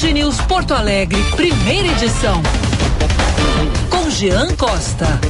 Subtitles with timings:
[0.00, 2.42] Band News Porto Alegre, primeira edição.
[3.90, 5.20] Com Jean Costa.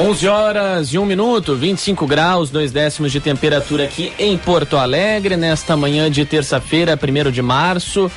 [0.00, 5.36] 11 horas e 1 minuto, 25 graus, dois décimos de temperatura aqui em Porto Alegre,
[5.36, 8.10] nesta manhã de terça-feira, 1 de março.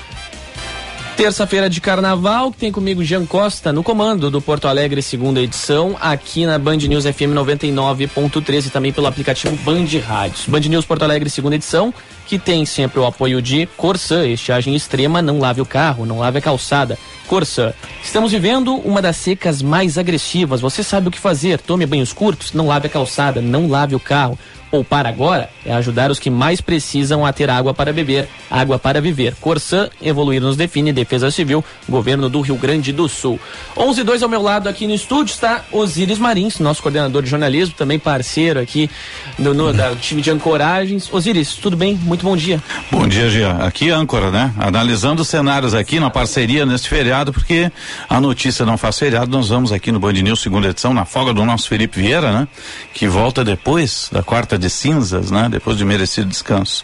[1.16, 5.96] Terça-feira de carnaval, que tem comigo Jean Costa no comando do Porto Alegre, segunda edição,
[6.02, 10.48] aqui na Band News FM 99.13 e também pelo aplicativo Band Rádios.
[10.48, 11.94] Band News Porto Alegre, segunda edição,
[12.34, 16.40] que tem sempre o apoio de Corsã, estiagem extrema, não lave o carro, não lave
[16.40, 16.98] a calçada.
[17.28, 17.74] Corsã,
[18.04, 20.60] estamos vivendo uma das secas mais agressivas.
[20.60, 21.60] Você sabe o que fazer.
[21.60, 24.36] Tome banhos curtos, não lave a calçada, não lave o carro.
[24.74, 29.00] Poupar agora é ajudar os que mais precisam a ter água para beber, água para
[29.00, 29.36] viver.
[29.40, 33.40] Corsã, evoluir nos define, Defesa Civil, Governo do Rio Grande do Sul.
[33.78, 37.30] 11 e 2 ao meu lado aqui no estúdio está Osíris Marins, nosso coordenador de
[37.30, 38.90] jornalismo, também parceiro aqui
[39.38, 41.08] no, no time de ancoragens.
[41.14, 41.94] Osíris, tudo bem?
[41.94, 42.64] Muito bom dia.
[42.90, 43.52] Bom dia, Gia.
[43.58, 44.52] Aqui âncora, né?
[44.58, 47.72] Analisando os cenários aqui na parceria neste feriado, porque
[48.10, 51.34] a notícia não faz feriado, nós vamos aqui no Band News segunda edição, na folga
[51.34, 52.48] do nosso Felipe Vieira, né?
[52.94, 55.50] Que volta depois da quarta de cinzas, né?
[55.52, 56.84] Depois de merecido descanso.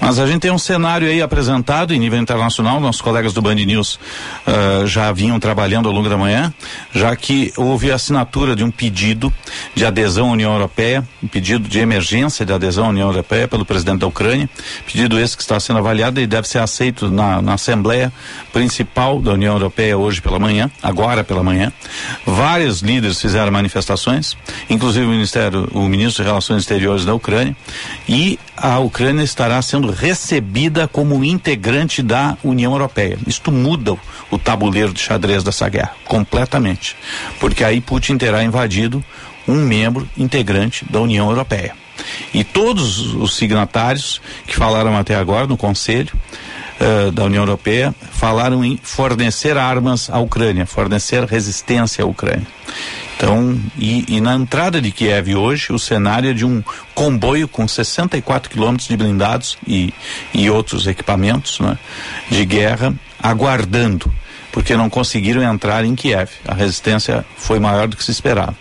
[0.00, 3.56] Mas a gente tem um cenário aí apresentado em nível internacional, nossos colegas do Band
[3.56, 3.94] News
[4.46, 6.52] uh, já vinham trabalhando ao longo da manhã,
[6.94, 9.32] já que houve assinatura de um pedido
[9.74, 13.64] de adesão à União Europeia, um pedido de emergência de adesão à União Europeia pelo
[13.64, 14.48] presidente da Ucrânia,
[14.86, 18.12] pedido esse que está sendo avaliado e deve ser aceito na, na Assembleia
[18.52, 21.72] Principal da União Europeia hoje pela manhã, agora pela manhã.
[22.26, 24.36] Vários líderes fizeram manifestações,
[24.68, 27.56] inclusive o Ministério, o ministro de Relações Exteriores da Ucrânia,
[28.08, 33.18] e a Ucrânia estará sendo recebida como integrante da União Europeia.
[33.26, 33.96] Isto muda
[34.30, 36.96] o tabuleiro de xadrez dessa guerra, completamente.
[37.38, 39.04] Porque aí Putin terá invadido
[39.46, 41.74] um membro integrante da União Europeia.
[42.32, 46.12] E todos os signatários que falaram até agora no Conselho
[46.80, 52.46] uh, da União Europeia falaram em fornecer armas à Ucrânia, fornecer resistência à Ucrânia.
[53.18, 56.62] Então, e, e, na entrada de Kiev hoje, o cenário é de um
[56.94, 59.92] comboio com 64 quilômetros de blindados e,
[60.32, 61.76] e outros equipamentos né,
[62.30, 64.12] de guerra aguardando,
[64.52, 66.30] porque não conseguiram entrar em Kiev.
[66.46, 68.54] A resistência foi maior do que se esperava.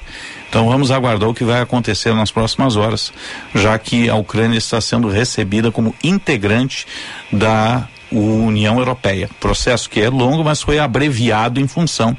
[0.50, 3.13] Então vamos aguardar o que vai acontecer nas próximas horas,
[3.53, 6.88] já que a Ucrânia está sendo recebida como integrante
[7.31, 9.29] da União Europeia.
[9.40, 12.16] Processo que é longo, mas foi abreviado em função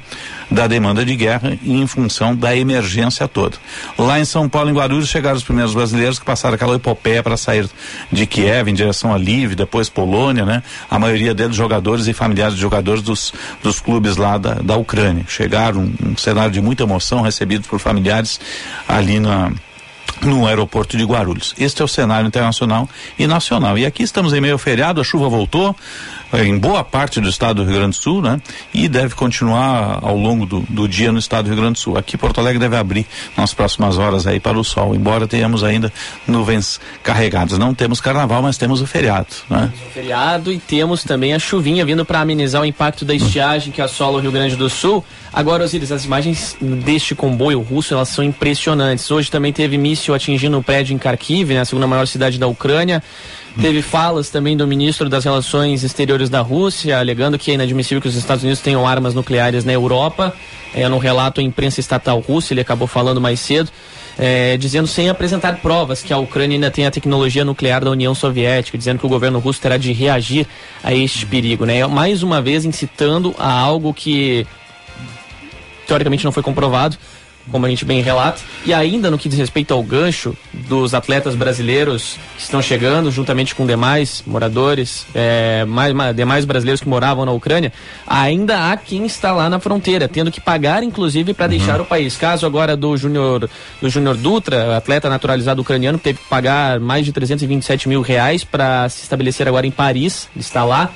[0.49, 3.57] da demanda de guerra e em função da emergência toda.
[3.97, 7.37] Lá em São Paulo, em Guarulhos, chegaram os primeiros brasileiros que passaram aquela epopeia para
[7.37, 7.69] sair
[8.11, 10.63] de Kiev em direção a Lviv, depois Polônia, né?
[10.89, 15.25] A maioria deles jogadores e familiares de jogadores dos, dos clubes lá da, da Ucrânia.
[15.27, 18.39] Chegaram um, um cenário de muita emoção, recebidos por familiares
[18.87, 19.51] ali na
[20.21, 21.53] no aeroporto de Guarulhos.
[21.57, 22.87] Este é o cenário internacional
[23.17, 23.77] e nacional.
[23.77, 25.75] E aqui estamos em meio ao feriado, a chuva voltou
[26.33, 28.39] em boa parte do estado do Rio Grande do Sul, né?
[28.73, 31.97] E deve continuar ao longo do, do dia no estado do Rio Grande do Sul.
[31.97, 35.91] Aqui Porto Alegre deve abrir nas próximas horas aí para o sol, embora tenhamos ainda
[36.27, 37.57] nuvens carregadas.
[37.57, 39.71] Não temos carnaval, mas temos o feriado, né?
[39.73, 43.71] Temos o feriado e temos também a chuvinha vindo para amenizar o impacto da estiagem
[43.71, 45.03] que assola o Rio Grande do Sul.
[45.31, 49.09] Agora, Osiris, as imagens deste comboio russo, elas são impressionantes.
[49.09, 52.47] Hoje também teve míssil atingindo o prédio em Kharkiv, né, a segunda maior cidade da
[52.47, 53.03] Ucrânia.
[53.61, 58.07] Teve falas também do ministro das Relações Exteriores da Rússia, alegando que é inadmissível que
[58.07, 60.33] os Estados Unidos tenham armas nucleares na Europa.
[60.73, 63.71] É, no relato à imprensa estatal russa, ele acabou falando mais cedo,
[64.19, 68.13] é, dizendo sem apresentar provas que a Ucrânia ainda tem a tecnologia nuclear da União
[68.13, 70.45] Soviética, dizendo que o governo russo terá de reagir
[70.83, 71.65] a este perigo.
[71.65, 71.85] Né?
[71.87, 74.45] Mais uma vez incitando a algo que
[75.87, 76.97] teoricamente não foi comprovado,
[77.51, 78.41] como a gente bem relata.
[78.65, 83.55] E ainda no que diz respeito ao gancho dos atletas brasileiros que estão chegando, juntamente
[83.55, 87.71] com demais moradores, é, mais, mais, demais brasileiros que moravam na Ucrânia,
[88.05, 91.51] ainda há quem está lá na fronteira, tendo que pagar, inclusive, para uhum.
[91.51, 92.17] deixar o país.
[92.17, 93.49] Caso agora do Júnior
[93.81, 98.43] do Júnior Dutra, atleta naturalizado ucraniano, que teve que pagar mais de 327 mil reais
[98.43, 100.91] para se estabelecer agora em Paris, está lá.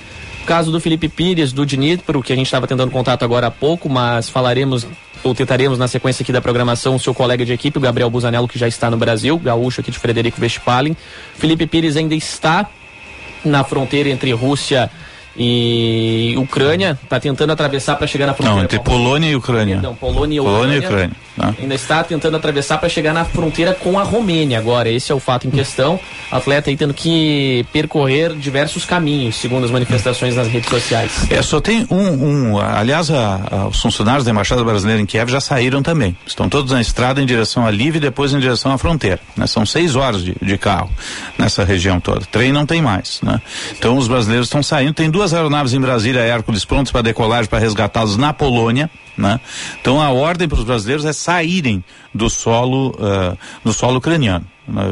[0.45, 3.87] Caso do Felipe Pires, do Dnipro, que a gente estava tentando contato agora há pouco,
[3.87, 4.85] mas falaremos
[5.23, 8.47] ou tentaremos na sequência aqui da programação o seu colega de equipe, o Gabriel Busanello,
[8.47, 10.95] que já está no Brasil, gaúcho aqui de Frederico Westphalen.
[11.35, 12.69] Felipe Pires ainda está
[13.43, 15.02] na fronteira entre Rússia E
[16.37, 18.57] Ucrânia está tentando atravessar para chegar na fronteira.
[18.57, 19.79] Não, entre Polônia e Ucrânia.
[19.99, 20.75] Polônia e Polônia Ucrânia.
[20.75, 21.53] E Ucrânia tá?
[21.59, 24.89] Ainda está tentando atravessar para chegar na fronteira com a Romênia agora.
[24.89, 25.99] Esse é o fato em questão.
[26.31, 31.27] Atleta aí tendo que percorrer diversos caminhos, segundo as manifestações nas redes sociais.
[31.29, 32.53] É, só tem um.
[32.53, 36.15] um aliás, a, a, os funcionários da Embaixada Brasileira em Kiev já saíram também.
[36.25, 39.19] Estão todos na estrada em direção a Lviv e depois em direção à fronteira.
[39.35, 39.47] Né?
[39.47, 40.89] São seis horas de, de carro
[41.37, 42.21] nessa região toda.
[42.31, 43.19] Trem não tem mais.
[43.21, 43.39] Né?
[43.77, 44.93] Então os brasileiros estão saindo.
[44.93, 48.89] Tem duas aeronaves em Brasília, Hércules, prontas para decolagem para resgatá-los na Polônia.
[49.15, 49.39] Né?
[49.79, 54.47] Então a ordem para os brasileiros é saírem do solo, uh, do solo ucraniano.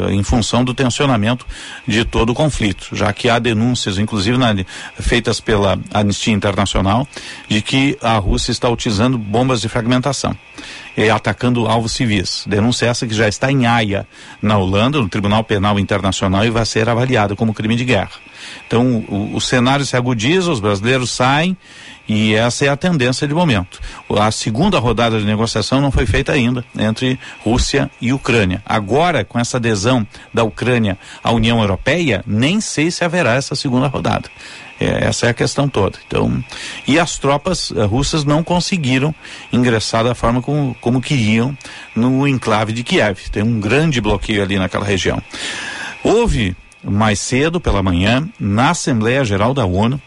[0.09, 1.45] Em função do tensionamento
[1.87, 4.53] de todo o conflito, já que há denúncias, inclusive na,
[4.99, 7.07] feitas pela Anistia Internacional,
[7.47, 10.35] de que a Rússia está utilizando bombas de fragmentação
[10.95, 12.43] e atacando alvos civis.
[12.45, 14.05] Denúncia essa que já está em Haia,
[14.41, 18.11] na Holanda, no Tribunal Penal Internacional e vai ser avaliada como crime de guerra.
[18.67, 21.55] Então o, o cenário se agudiza, os brasileiros saem
[22.13, 23.79] e essa é a tendência de momento.
[24.09, 28.61] A segunda rodada de negociação não foi feita ainda entre Rússia e Ucrânia.
[28.65, 33.87] Agora, com essa adesão da Ucrânia à União Europeia, nem sei se haverá essa segunda
[33.87, 34.29] rodada.
[34.77, 35.99] É, essa é a questão toda.
[36.05, 36.43] Então,
[36.85, 39.15] e as tropas uh, russas não conseguiram
[39.53, 41.57] ingressar da forma como, como queriam
[41.95, 43.29] no enclave de Kiev.
[43.31, 45.23] Tem um grande bloqueio ali naquela região.
[46.03, 50.01] Houve mais cedo pela manhã na Assembleia Geral da ONU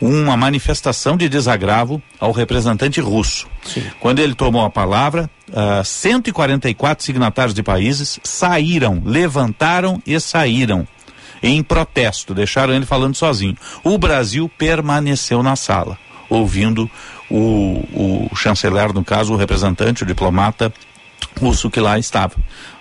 [0.00, 3.46] uma manifestação de desagravo ao representante russo.
[3.64, 3.82] Sim.
[4.00, 10.86] Quando ele tomou a palavra, uh, 144 signatários de países saíram, levantaram e saíram
[11.42, 13.56] em protesto, deixaram ele falando sozinho.
[13.82, 15.98] O Brasil permaneceu na sala,
[16.28, 16.90] ouvindo
[17.30, 20.72] o, o chanceler, no caso, o representante, o diplomata
[21.40, 22.34] russo que lá estava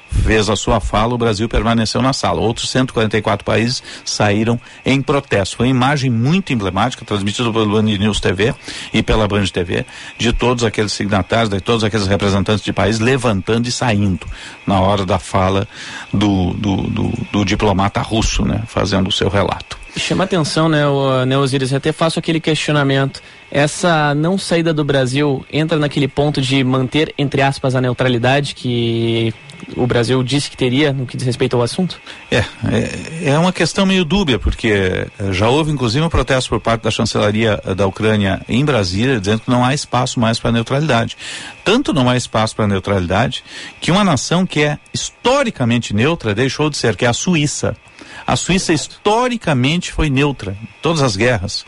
[0.09, 2.41] fez a sua fala, o Brasil permaneceu na sala.
[2.41, 5.57] Outros 144 países saíram em protesto.
[5.57, 8.53] Foi uma imagem muito emblemática, transmitida pelo Band News TV
[8.93, 9.85] e pela Band TV,
[10.17, 14.25] de todos aqueles signatários, de todos aqueles representantes de países levantando e saindo
[14.65, 15.67] na hora da fala
[16.13, 19.77] do, do, do, do diplomata russo, né, fazendo o seu relato.
[19.97, 21.71] Chama atenção, né, o, né, Osiris?
[21.71, 23.21] Eu até faço aquele questionamento.
[23.49, 29.33] Essa não saída do Brasil entra naquele ponto de manter, entre aspas, a neutralidade que
[29.75, 31.99] o Brasil disse que teria no que diz respeito ao assunto?
[32.29, 36.59] É, é, é uma questão meio dúbia, porque eh, já houve inclusive um protesto por
[36.59, 40.51] parte da chancelaria eh, da Ucrânia em Brasília, dizendo que não há espaço mais para
[40.51, 41.17] neutralidade.
[41.63, 43.43] Tanto não há espaço para neutralidade
[43.81, 47.75] que uma nação que é historicamente neutra deixou de ser, que é a Suíça.
[48.25, 51.65] A Suíça historicamente foi neutra em todas as guerras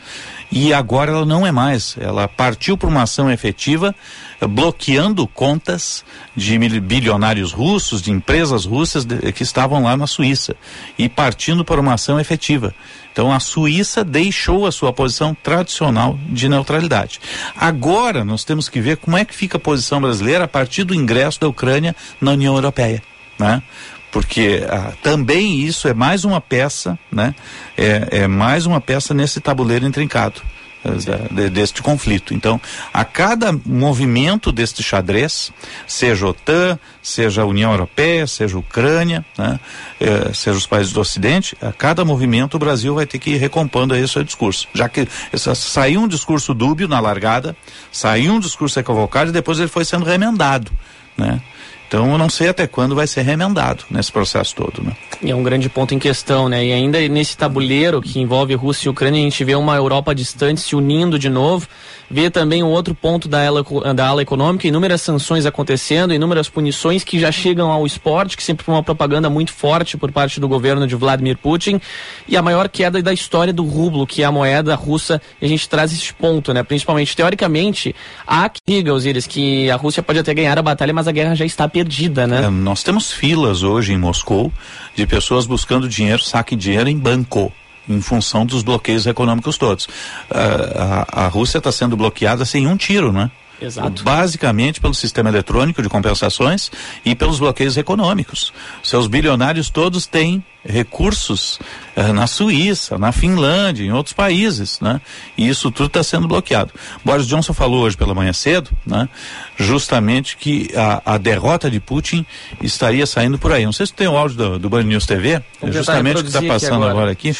[0.52, 1.96] e agora ela não é mais.
[2.00, 3.94] Ela partiu para uma ação efetiva,
[4.40, 6.04] eh, bloqueando contas
[6.34, 10.56] de bilionários russos, de empresas russas que estavam lá na Suíça
[10.98, 12.74] e partindo para uma ação efetiva.
[13.12, 17.20] Então a Suíça deixou a sua posição tradicional de neutralidade.
[17.56, 20.94] Agora nós temos que ver como é que fica a posição brasileira a partir do
[20.94, 23.02] ingresso da Ucrânia na União Europeia,
[23.38, 23.62] né?
[24.10, 27.34] Porque ah, também isso é mais uma peça, né?
[27.76, 30.42] É, é mais uma peça nesse tabuleiro intrincado
[30.82, 32.32] eh, de, deste conflito.
[32.32, 32.58] Então,
[32.92, 35.52] a cada movimento deste xadrez,
[35.86, 39.60] seja OTAN, seja a União Europeia, seja a Ucrânia, né?
[40.00, 43.36] Eh, seja os países do Ocidente, a cada movimento o Brasil vai ter que ir
[43.36, 44.68] recompondo aí o seu discurso.
[44.72, 45.06] Já que
[45.54, 47.54] saiu um discurso dúbio na largada,
[47.92, 50.72] saiu um discurso equivocado e depois ele foi sendo remendado,
[51.16, 51.42] né?
[51.90, 54.92] Então eu não sei até quando vai ser remendado nesse processo todo, né?
[55.20, 56.64] E é um grande ponto em questão, né?
[56.64, 60.60] E ainda nesse tabuleiro que envolve Rússia e Ucrânia, a gente vê uma Europa distante
[60.60, 61.66] se unindo de novo,
[62.08, 67.02] vê também um outro ponto da ala, da ala econômica, inúmeras sanções acontecendo, inúmeras punições
[67.02, 70.46] que já chegam ao esporte, que sempre foi uma propaganda muito forte por parte do
[70.46, 71.80] governo de Vladimir Putin,
[72.28, 75.48] e a maior queda da história do rublo, que é a moeda russa, e a
[75.48, 76.62] gente traz esse ponto, né?
[76.62, 81.08] Principalmente, teoricamente, há que diga, Osiris, que a Rússia pode até ganhar a batalha, mas
[81.08, 82.44] a guerra já está perdida perdida, né?
[82.44, 84.52] É, nós temos filas hoje em Moscou
[84.94, 87.52] de pessoas buscando dinheiro, saque dinheiro em banco
[87.88, 89.86] em função dos bloqueios econômicos todos.
[89.86, 93.30] Uh, a, a Rússia está sendo bloqueada sem um tiro, né?
[93.60, 94.02] Exato.
[94.02, 96.70] Basicamente pelo sistema eletrônico de compensações
[97.04, 98.52] e pelos bloqueios econômicos.
[98.82, 101.58] Seus bilionários todos têm recursos
[101.96, 105.00] eh, na Suíça, na Finlândia, em outros países, né?
[105.36, 106.72] E isso tudo está sendo bloqueado.
[107.04, 109.08] Boris Johnson falou hoje pela manhã cedo, né?
[109.56, 112.24] Justamente que a, a derrota de Putin
[112.62, 113.64] estaria saindo por aí.
[113.64, 116.28] Não sei se tem o áudio do, do Band News TV, é justamente o que
[116.28, 117.32] está passando aqui agora, aqui.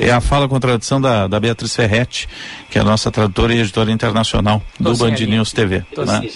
[0.00, 2.28] É, é a fala com tradução da, da Beatriz Ferretti,
[2.70, 5.84] que é a nossa tradutora e editora internacional do Band News TV.
[5.96, 6.28] Né?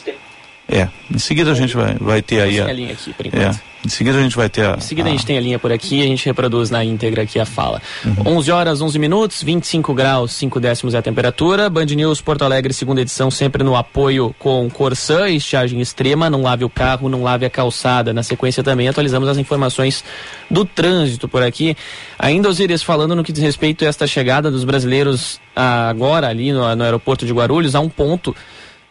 [0.73, 2.67] É, em seguida a gente vai, vai ter aí a...
[2.67, 3.29] a linha aqui, por é.
[3.29, 3.57] enquanto.
[3.69, 3.73] É.
[3.85, 4.77] Em seguida a gente vai ter a.
[4.77, 6.83] Em seguida a, a gente tem a linha por aqui e a gente reproduz na
[6.83, 7.83] íntegra aqui a fala.
[8.05, 8.39] Uhum.
[8.39, 11.69] 11 horas, 11 minutos, 25 graus, 5 décimos é a temperatura.
[11.69, 16.31] Band News Porto Alegre, segunda edição, sempre no apoio com Corsã, estiagem extrema.
[16.31, 18.15] Não lave o carro, não lave a calçada.
[18.15, 20.03] Na sequência também atualizamos as informações
[20.49, 21.77] do trânsito por aqui.
[22.19, 26.75] Ainda, Osiris, falando no que diz respeito a esta chegada dos brasileiros agora ali no,
[26.75, 28.35] no aeroporto de Guarulhos, há um ponto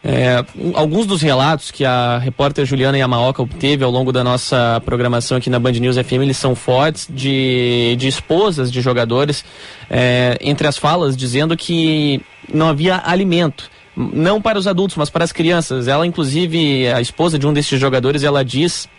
[0.03, 0.43] é,
[0.73, 5.49] alguns dos relatos que a repórter Juliana Yamaoka obteve ao longo da nossa programação aqui
[5.49, 9.45] na Band News FM, eles são fortes de, de esposas de jogadores,
[9.89, 12.19] é, entre as falas, dizendo que
[12.51, 13.69] não havia alimento.
[13.95, 15.87] Não para os adultos, mas para as crianças.
[15.87, 18.89] Ela, inclusive, a esposa de um desses jogadores, ela diz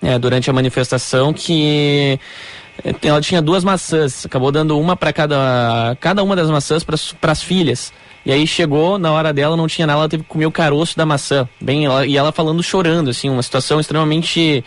[0.00, 2.20] é, durante a manifestação que
[2.84, 7.32] é, ela tinha duas maçãs, acabou dando uma para cada, cada uma das maçãs para
[7.32, 7.92] as filhas.
[8.28, 10.94] E aí chegou, na hora dela não tinha nada, ela teve que comer o caroço
[10.94, 11.48] da maçã.
[11.58, 14.62] Bem, ela, e ela falando chorando, assim, uma situação extremamente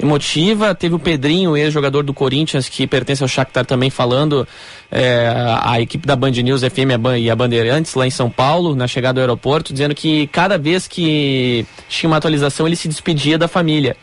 [0.00, 0.74] emotiva.
[0.74, 4.48] Teve o Pedrinho, ex-jogador do Corinthians, que pertence ao Shakhtar também falando,
[4.90, 5.30] é,
[5.60, 9.16] a equipe da Band News FM e a Bandeirantes lá em São Paulo, na chegada
[9.16, 13.98] do aeroporto, dizendo que cada vez que tinha uma atualização ele se despedia da família.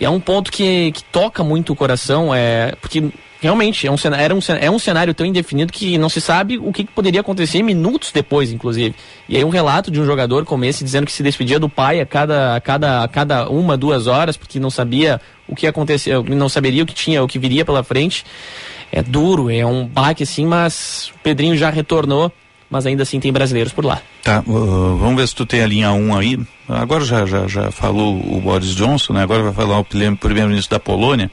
[0.00, 3.10] E é um ponto que, que toca muito o coração, é, porque
[3.44, 6.72] realmente é um, era um, é um cenário tão indefinido que não se sabe o
[6.72, 8.94] que, que poderia acontecer minutos depois, inclusive.
[9.28, 12.00] E aí um relato de um jogador como esse dizendo que se despedia do pai
[12.00, 16.22] a cada, a cada, a cada uma, duas horas, porque não sabia o que acontecia,
[16.22, 18.24] não saberia o que tinha, o que viria pela frente.
[18.90, 22.32] É duro, é um baque assim, mas o Pedrinho já retornou,
[22.74, 24.02] mas ainda assim tem brasileiros por lá.
[24.20, 26.40] Tá, uh, vamos ver se tu tem a linha 1 aí.
[26.68, 29.22] Agora já, já, já falou o Boris Johnson, né?
[29.22, 31.30] Agora vai falar o primeiro-ministro da Polônia.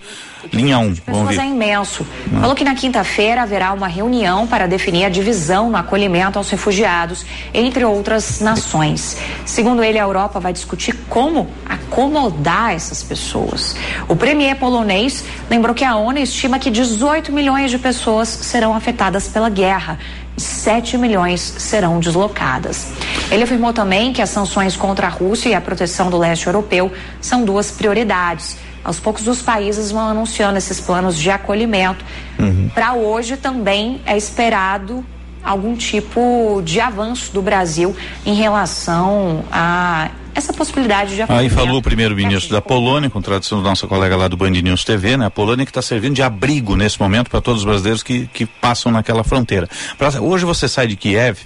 [0.54, 1.42] Linha 1, vamos ver.
[1.42, 2.06] é imenso.
[2.36, 2.42] Ah.
[2.42, 7.26] Falou que na quinta-feira haverá uma reunião para definir a divisão no acolhimento aos refugiados,
[7.54, 9.18] entre outras nações.
[9.44, 13.76] Segundo ele, a Europa vai discutir como acomodar essas pessoas.
[14.08, 19.28] O premier polonês lembrou que a ONU estima que 18 milhões de pessoas serão afetadas
[19.28, 19.98] pela guerra.
[20.44, 22.88] 7 milhões serão deslocadas.
[23.30, 26.92] Ele afirmou também que as sanções contra a Rússia e a proteção do leste europeu
[27.20, 28.58] são duas prioridades.
[28.84, 32.04] Aos poucos, os países vão anunciando esses planos de acolhimento.
[32.40, 32.70] Uhum.
[32.74, 35.06] Para hoje também é esperado
[35.44, 37.96] algum tipo de avanço do Brasil
[38.26, 43.70] em relação a essa possibilidade de Aí falou o primeiro-ministro da Polônia, com tradução da
[43.70, 45.26] nossa colega lá do Band News TV, né?
[45.26, 48.46] A Polônia que está servindo de abrigo nesse momento para todos os brasileiros que, que
[48.46, 49.70] passam naquela fronteira.
[49.98, 51.40] Pra, hoje você sai de Kiev,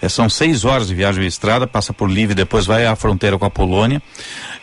[0.00, 3.38] é, são seis horas de viagem de estrada, passa por Lviv, depois vai à fronteira
[3.38, 4.02] com a Polônia.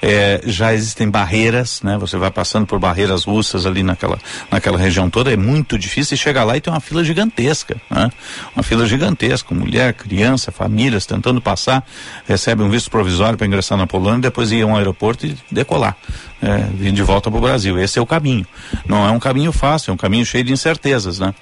[0.01, 1.97] É, já existem barreiras, né?
[1.97, 4.19] Você vai passando por barreiras russas ali naquela,
[4.51, 8.11] naquela região toda, é muito difícil chegar lá e tem uma fila gigantesca, né?
[8.53, 11.85] Uma fila gigantesca, mulher, criança, famílias tentando passar,
[12.27, 15.95] recebe um visto provisório para ingressar na Polônia, depois ir a um aeroporto e decolar,
[16.43, 17.79] é, vir de volta para o Brasil.
[17.79, 18.45] Esse é o caminho.
[18.85, 21.33] Não é um caminho fácil, é um caminho cheio de incertezas, né?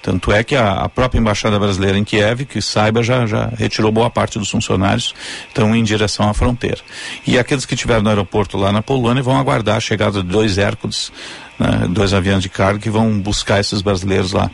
[0.00, 3.90] Tanto é que a, a, própria embaixada brasileira em Kiev, que saiba, já, já retirou
[3.90, 5.14] boa parte dos funcionários,
[5.48, 6.78] estão em direção à fronteira.
[7.26, 10.58] E aqueles que estiveram no aeroporto lá na Polônia vão aguardar a chegada de dois
[10.58, 11.10] Hércules,
[11.58, 14.50] né, dois aviões de carga que vão buscar esses brasileiros lá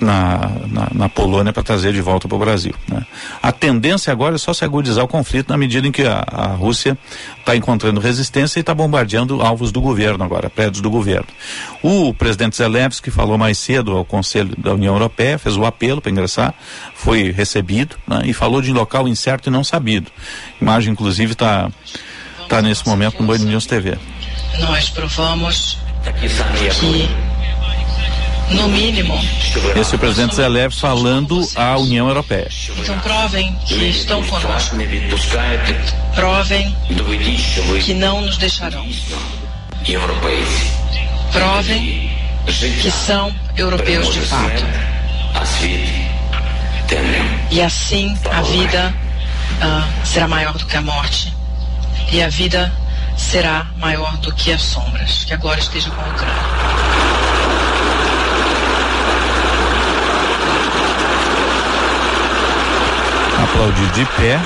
[0.00, 2.74] na, na, na Polônia para trazer de volta para o Brasil.
[2.88, 3.04] Né?
[3.42, 6.46] A tendência agora é só se agudizar o conflito na medida em que a, a
[6.48, 6.98] Rússia
[7.38, 11.26] está encontrando resistência e está bombardeando alvos do governo agora, prédios do governo.
[11.82, 16.10] O presidente Zelensky falou mais cedo ao Conselho da União Europeia, fez o apelo para
[16.10, 16.54] ingressar,
[16.94, 18.22] foi recebido né?
[18.24, 20.10] e falou de local incerto e não sabido.
[20.60, 21.70] A imagem, inclusive, está
[22.48, 23.98] tá nesse momento no Band News TV.
[24.60, 25.78] Nós provamos
[26.12, 26.28] que
[28.50, 29.18] no mínimo.
[29.74, 32.48] Esse é o presidente Zelev falando à União Europeia.
[32.78, 34.76] Então provem que estão conosco.
[36.14, 36.76] Provem
[37.82, 38.86] que não nos deixarão.
[41.32, 42.10] Provem
[42.80, 44.64] que são europeus de fato.
[47.50, 48.94] E assim a vida
[49.60, 51.34] uh, será maior do que a morte.
[52.12, 52.72] E a vida
[53.16, 55.24] será maior do que as sombras.
[55.24, 56.56] Que agora esteja com a Ucrânia.
[63.56, 64.38] aplaudir de pé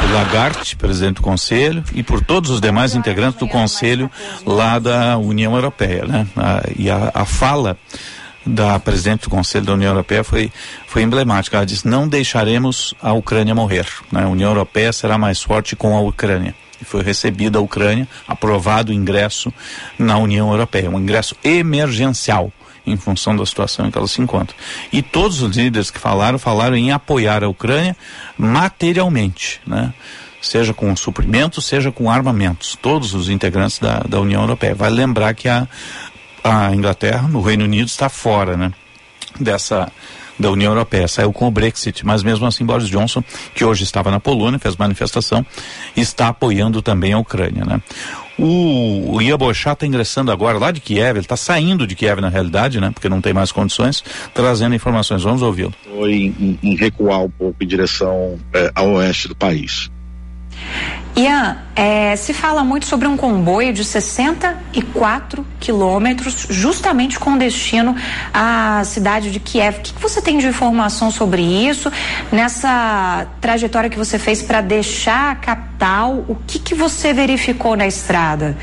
[0.00, 4.10] por Lagarde, presidente do Conselho, e por todos os demais integrantes do Conselho
[4.44, 6.26] lá da União Europeia, né?
[6.36, 7.76] A, e a, a fala
[8.44, 10.50] da presidente do Conselho da União Europeia foi,
[10.86, 11.56] foi emblemática.
[11.56, 13.86] Ela disse: não deixaremos a Ucrânia morrer.
[14.10, 14.24] Né?
[14.24, 16.54] A União Europeia será mais forte com a Ucrânia.
[16.80, 19.52] E foi recebida a Ucrânia, aprovado o ingresso
[19.98, 22.52] na União Europeia, um ingresso emergencial
[22.86, 24.56] em função da situação em que ela se encontra.
[24.92, 27.96] E todos os líderes que falaram, falaram em apoiar a Ucrânia
[28.36, 29.92] materialmente, né?
[30.40, 34.74] seja com suprimentos, seja com armamentos, todos os integrantes da, da União Europeia.
[34.74, 35.66] Vale lembrar que a,
[36.42, 38.72] a Inglaterra, no Reino Unido, está fora, né?
[39.38, 39.90] Dessa
[40.38, 43.22] da União Europeia, saiu com o Brexit, mas mesmo assim Boris Johnson,
[43.54, 45.44] que hoje estava na Polônia, fez manifestação,
[45.96, 47.80] está apoiando também a Ucrânia, né?
[48.38, 52.28] O, o Iabochá está ingressando agora lá de Kiev, ele está saindo de Kiev na
[52.28, 52.92] realidade, né?
[52.94, 55.24] Porque não tem mais condições, trazendo informações.
[55.24, 55.74] Vamos ouvi-lo.
[55.84, 59.90] Foi em, em, recuar um pouco em direção é, ao oeste do país.
[61.18, 67.96] Ian, é, se fala muito sobre um comboio de 64 quilômetros, justamente com destino
[68.32, 69.78] à cidade de Kiev.
[69.78, 71.90] O que, que, você tem de informação sobre isso?
[72.30, 77.86] Nessa trajetória que você fez para deixar a capital, o que, que você verificou na
[77.88, 78.56] estrada?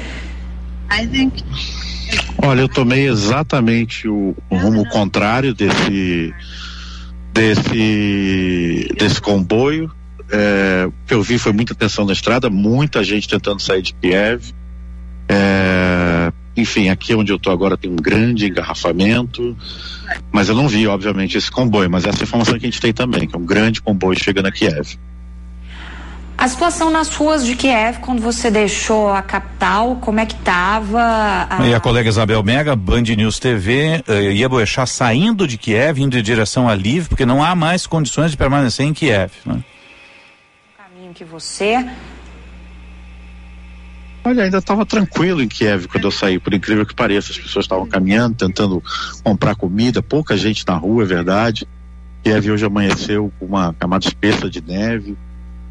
[2.38, 6.34] Olha, eu tomei exatamente o, o rumo contrário desse
[7.34, 9.92] desse desse comboio
[10.32, 13.94] é, o que eu vi foi muita tensão na estrada, muita gente tentando sair de
[13.94, 14.54] Kiev.
[15.28, 19.56] É, enfim, aqui onde eu estou agora tem um grande engarrafamento,
[20.32, 22.94] mas eu não vi, obviamente, esse comboio, mas essa é informação que a gente tem
[22.94, 24.98] também, que é um grande comboio chegando a Kiev.
[26.38, 31.48] A situação nas ruas de Kiev, quando você deixou a capital, como é que estava?
[31.50, 31.66] A...
[31.66, 36.18] E a colega Isabel Mega, Band News TV, eh, ia boechar saindo de Kiev, indo
[36.18, 39.32] em direção a Lviv, porque não há mais condições de permanecer em Kiev.
[39.46, 39.64] Né?
[41.16, 41.78] Que você?
[44.24, 47.32] Olha, ainda estava tranquilo em Kiev quando eu saí, por incrível que pareça.
[47.32, 48.84] As pessoas estavam caminhando, tentando
[49.24, 51.66] comprar comida, pouca gente na rua, é verdade.
[52.22, 55.18] Kiev hoje amanheceu com uma camada espessa de neve.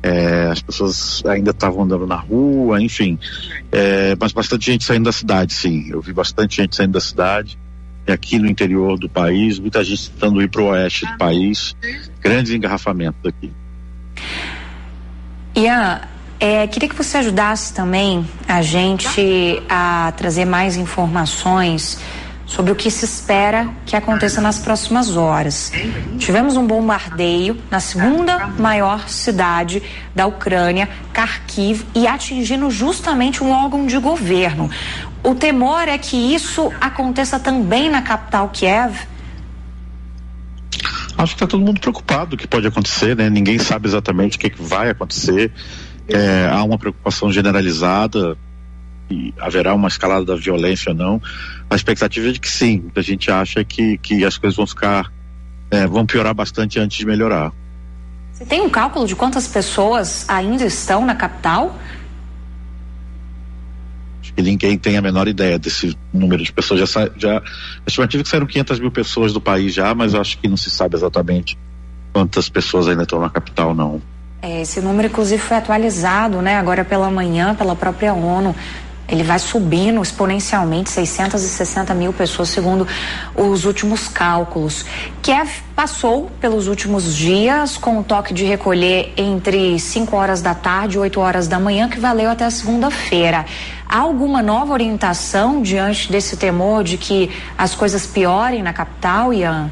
[0.02, 3.18] É, as pessoas ainda estavam andando na rua, enfim.
[3.70, 5.90] É, mas bastante gente saindo da cidade, sim.
[5.90, 7.58] Eu vi bastante gente saindo da cidade.
[8.06, 11.76] E aqui no interior do país, muita gente tentando ir para o oeste do país.
[12.20, 13.50] Grandes engarrafamentos aqui.
[15.56, 16.00] Ian,
[16.40, 21.98] é, queria que você ajudasse também a gente a trazer mais informações
[22.44, 25.72] sobre o que se espera que aconteça nas próximas horas.
[26.18, 29.82] Tivemos um bombardeio na segunda maior cidade
[30.14, 34.68] da Ucrânia, Kharkiv, e atingindo justamente um órgão de governo.
[35.22, 38.94] O temor é que isso aconteça também na capital Kiev.
[41.24, 43.30] Acho que está todo mundo preocupado o que pode acontecer, né?
[43.30, 45.50] Ninguém sabe exatamente o que, que vai acontecer.
[46.06, 48.36] É, há uma preocupação generalizada
[49.10, 51.22] e haverá uma escalada da violência ou não.
[51.70, 52.90] A expectativa é de que sim.
[52.94, 55.10] A gente acha que, que as coisas vão ficar,
[55.70, 57.52] é, vão piorar bastante antes de melhorar.
[58.30, 61.78] Você tem um cálculo de quantas pessoas ainda estão na capital?
[64.36, 66.88] E ninguém tem a menor ideia desse número de pessoas.
[66.88, 67.42] Já, já, a
[67.86, 70.70] estimativa que saíram 500 mil pessoas do país já, mas eu acho que não se
[70.70, 71.58] sabe exatamente
[72.12, 74.00] quantas pessoas ainda estão na capital, não.
[74.40, 78.54] É, esse número, inclusive, foi atualizado, né, agora pela manhã, pela própria ONU
[79.08, 82.86] ele vai subindo exponencialmente, 660 mil pessoas, segundo
[83.34, 84.84] os últimos cálculos.
[85.22, 90.96] Kiev passou pelos últimos dias com o toque de recolher entre 5 horas da tarde
[90.96, 93.44] e 8 horas da manhã, que valeu até segunda-feira.
[93.94, 99.70] Há alguma nova orientação diante desse temor de que as coisas piorem na capital, Ian?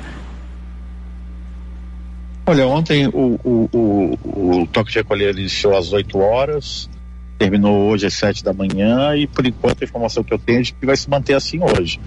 [2.47, 6.89] Olha, ontem o, o, o, o toque de recolher iniciou às 8 horas
[7.37, 10.63] terminou hoje às sete da manhã e por enquanto a informação que eu tenho é
[10.63, 12.01] de que vai se manter assim hoje.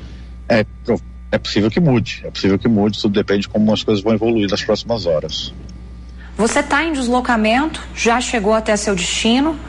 [0.47, 0.65] É,
[1.33, 4.13] é possível que mude, é possível que mude, tudo depende de como as coisas vão
[4.13, 5.53] evoluir nas próximas horas.
[6.37, 7.81] Você está em deslocamento?
[7.93, 9.59] Já chegou até seu destino?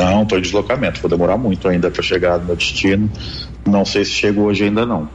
[0.00, 0.98] Não, estou em deslocamento.
[1.00, 3.10] Vou demorar muito ainda para chegar no meu destino.
[3.66, 5.08] Não sei se chego hoje ainda não.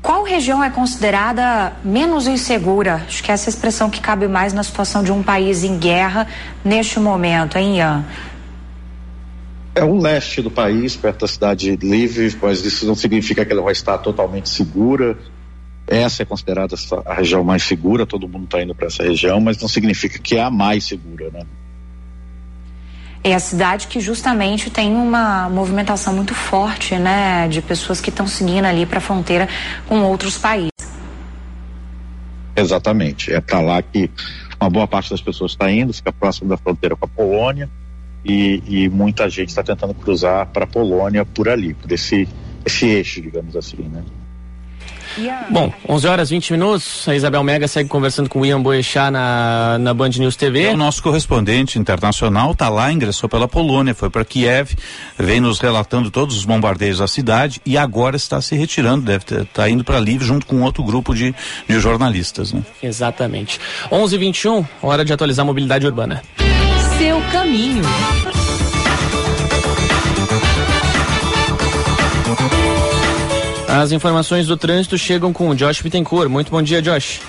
[0.00, 3.02] Qual região é considerada menos insegura?
[3.06, 6.26] Acho que é essa expressão que cabe mais na situação de um país em guerra
[6.64, 8.04] neste momento, hein, Ian?
[9.74, 13.52] É o leste do país, perto da cidade de Lviv, mas isso não significa que
[13.52, 15.18] ela vai estar totalmente segura.
[15.86, 19.60] Essa é considerada a região mais segura, todo mundo está indo para essa região, mas
[19.60, 21.44] não significa que é a mais segura, né?
[23.24, 28.26] É a cidade que justamente tem uma movimentação muito forte, né, de pessoas que estão
[28.26, 29.48] seguindo ali para a fronteira
[29.88, 30.70] com outros países.
[32.54, 33.32] Exatamente.
[33.32, 34.10] É para lá que
[34.60, 37.68] uma boa parte das pessoas está indo, fica próximo da fronteira com a Polônia
[38.24, 42.28] e, e muita gente está tentando cruzar para a Polônia por ali, por esse,
[42.64, 44.02] esse eixo, digamos assim, né?
[45.50, 47.08] Bom, 11 horas 20 minutos.
[47.08, 50.64] A Isabel Mega segue conversando com o Ian Boechat na, na Band News TV.
[50.64, 54.74] É o nosso correspondente internacional está lá, ingressou pela Polônia, foi para Kiev,
[55.18, 59.44] vem nos relatando todos os bombardeios da cidade e agora está se retirando, deve estar
[59.52, 61.34] tá indo para Livre junto com outro grupo de,
[61.68, 62.52] de jornalistas.
[62.52, 62.62] Né?
[62.82, 63.60] Exatamente.
[63.90, 66.22] 11:21 hora de atualizar a mobilidade urbana.
[66.98, 67.82] seu caminho.
[73.74, 76.30] As informações do trânsito chegam com o Josh Bittencourt.
[76.30, 77.20] Muito bom dia, Josh.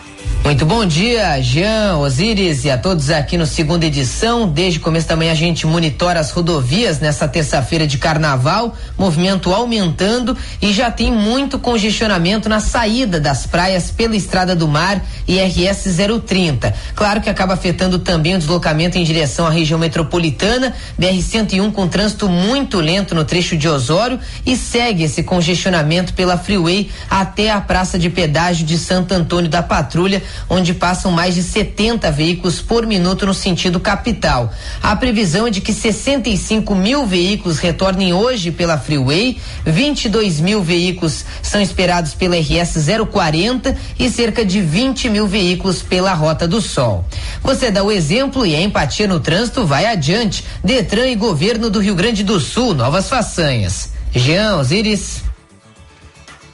[0.46, 4.48] Muito bom dia, Jean, Osíris e a todos aqui no segunda edição.
[4.48, 9.52] Desde o começo da manhã a gente monitora as rodovias nessa terça-feira de carnaval, movimento
[9.52, 15.40] aumentando e já tem muito congestionamento na saída das praias pela Estrada do Mar e
[15.40, 16.76] RS 030.
[16.94, 21.88] Claro que acaba afetando também o deslocamento em direção à região metropolitana, BR 101 com
[21.88, 27.60] trânsito muito lento no trecho de Osório e segue esse congestionamento pela Freeway até a
[27.60, 30.15] Praça de Pedágio de Santo Antônio da Patrulha
[30.50, 34.52] onde passam mais de 70 veículos por minuto no sentido capital.
[34.82, 41.26] A previsão é de que 65 mil veículos retornem hoje pela Freeway, 22 mil veículos
[41.42, 47.06] são esperados pela RS 040 e cerca de 20 mil veículos pela Rota do Sol.
[47.42, 50.44] Você dá o exemplo e a empatia no trânsito vai adiante.
[50.64, 53.94] Detran e governo do Rio Grande do Sul, novas façanhas.
[54.14, 55.35] Jean Osiris.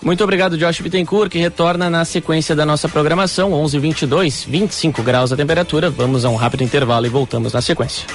[0.04, 5.38] Muito obrigado, Josh Bittencourt, que retorna na sequência da nossa programação, 11:22, 25 graus a
[5.38, 5.90] temperatura.
[5.92, 8.08] Vamos a um rápido intervalo e voltamos na sequência.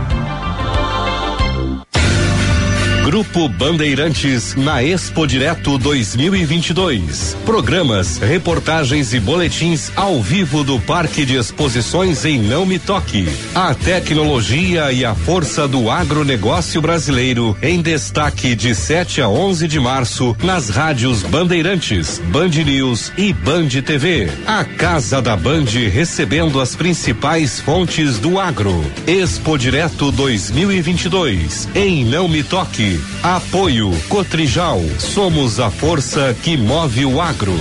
[3.03, 7.35] Grupo Bandeirantes na Expo Direto 2022.
[7.43, 13.27] Programas, reportagens e boletins ao vivo do Parque de Exposições em Não Me Toque.
[13.55, 19.79] A tecnologia e a força do agronegócio brasileiro em destaque de 7 a 11 de
[19.79, 24.29] março nas rádios Bandeirantes, Band News e Band TV.
[24.45, 28.85] A Casa da Band recebendo as principais fontes do agro.
[29.07, 32.90] Expo Direto 2022 em Não Me Toque.
[33.21, 34.81] Apoio Cotrijal.
[34.97, 37.53] Somos a força que move o agro.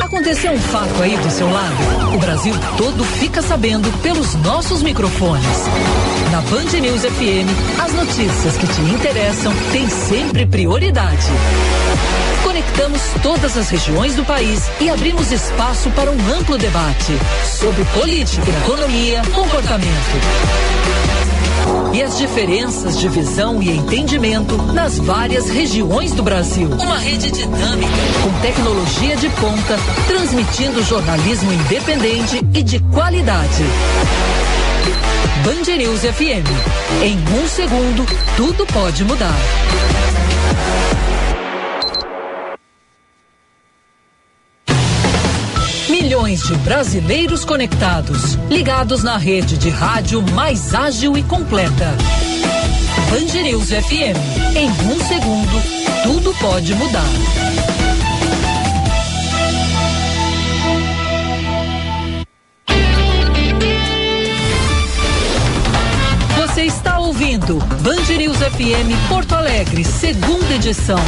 [0.00, 1.76] Aconteceu um fato aí do seu lado?
[2.14, 5.44] O Brasil todo fica sabendo pelos nossos microfones.
[6.30, 11.26] Na Band News FM, as notícias que te interessam têm sempre prioridade.
[12.42, 17.12] Conectamos todas as regiões do país e abrimos espaço para um amplo debate
[17.44, 20.64] sobre política, economia, comportamento
[21.92, 26.68] e as diferenças de visão e entendimento nas várias regiões do Brasil.
[26.68, 33.64] Uma rede dinâmica, com tecnologia de ponta, transmitindo jornalismo independente e de qualidade.
[35.44, 36.48] Band News FM.
[37.02, 38.04] Em um segundo,
[38.36, 39.36] tudo pode mudar.
[46.34, 51.94] Milhões de brasileiros conectados, ligados na rede de rádio mais ágil e completa.
[53.40, 54.56] News FM.
[54.56, 55.62] Em um segundo,
[56.02, 57.04] tudo pode mudar.
[66.36, 67.58] Você está ouvindo
[68.18, 70.98] News FM Porto Alegre, segunda edição.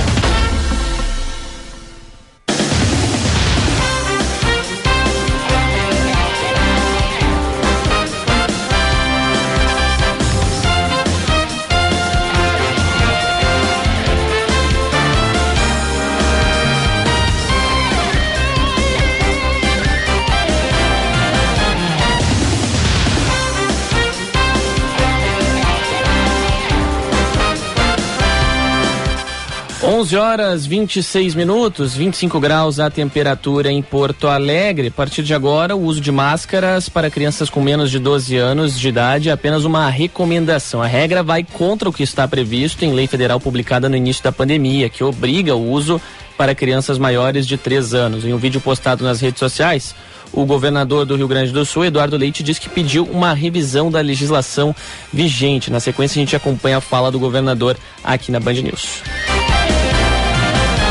[29.96, 34.88] 11 horas 26 minutos, 25 graus a temperatura em Porto Alegre.
[34.88, 38.78] A partir de agora, o uso de máscaras para crianças com menos de 12 anos
[38.78, 40.82] de idade é apenas uma recomendação.
[40.82, 44.30] A regra vai contra o que está previsto em lei federal publicada no início da
[44.30, 45.98] pandemia, que obriga o uso
[46.36, 48.22] para crianças maiores de 3 anos.
[48.22, 49.94] Em um vídeo postado nas redes sociais,
[50.30, 54.02] o governador do Rio Grande do Sul, Eduardo Leite, disse que pediu uma revisão da
[54.02, 54.76] legislação
[55.10, 55.70] vigente.
[55.70, 59.00] Na sequência, a gente acompanha a fala do governador aqui na Band News.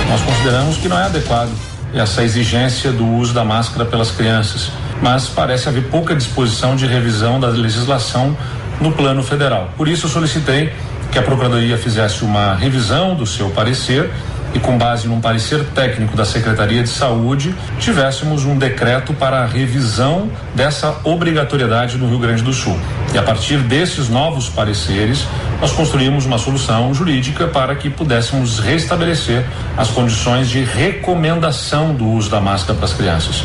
[0.10, 1.50] Nós consideramos que não é adequado
[1.94, 7.40] essa exigência do uso da máscara pelas crianças, mas parece haver pouca disposição de revisão
[7.40, 8.36] da legislação
[8.80, 9.72] no plano federal.
[9.78, 10.74] Por isso, solicitei
[11.12, 14.12] que a Procuradoria fizesse uma revisão do seu parecer
[14.56, 19.46] e, com base num parecer técnico da Secretaria de Saúde, tivéssemos um decreto para a
[19.46, 22.80] revisão dessa obrigatoriedade no Rio Grande do Sul.
[23.14, 25.26] E a partir desses novos pareceres,
[25.60, 32.30] nós construímos uma solução jurídica para que pudéssemos restabelecer as condições de recomendação do uso
[32.30, 33.44] da máscara para as crianças.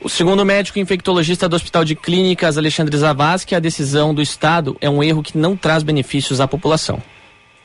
[0.00, 4.88] O segundo médico infectologista do Hospital de Clínicas, Alexandre Zavascki, a decisão do Estado é
[4.88, 7.02] um erro que não traz benefícios à população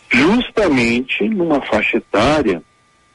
[0.09, 2.61] justamente numa faixa etária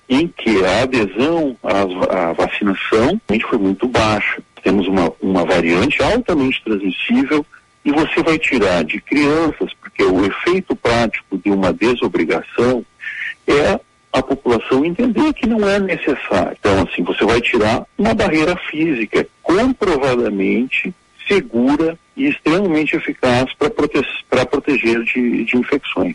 [0.09, 4.43] em que a adesão à, à vacinação foi muito baixa.
[4.63, 7.45] Temos uma, uma variante altamente transmissível
[7.85, 12.85] e você vai tirar de crianças, porque o efeito prático de uma desobrigação
[13.47, 13.79] é
[14.13, 16.57] a população entender que não é necessário.
[16.59, 20.95] Então, assim, você vai tirar uma barreira física comprovadamente
[21.27, 24.01] segura e extremamente eficaz para prote
[24.51, 26.15] proteger de, de infecções.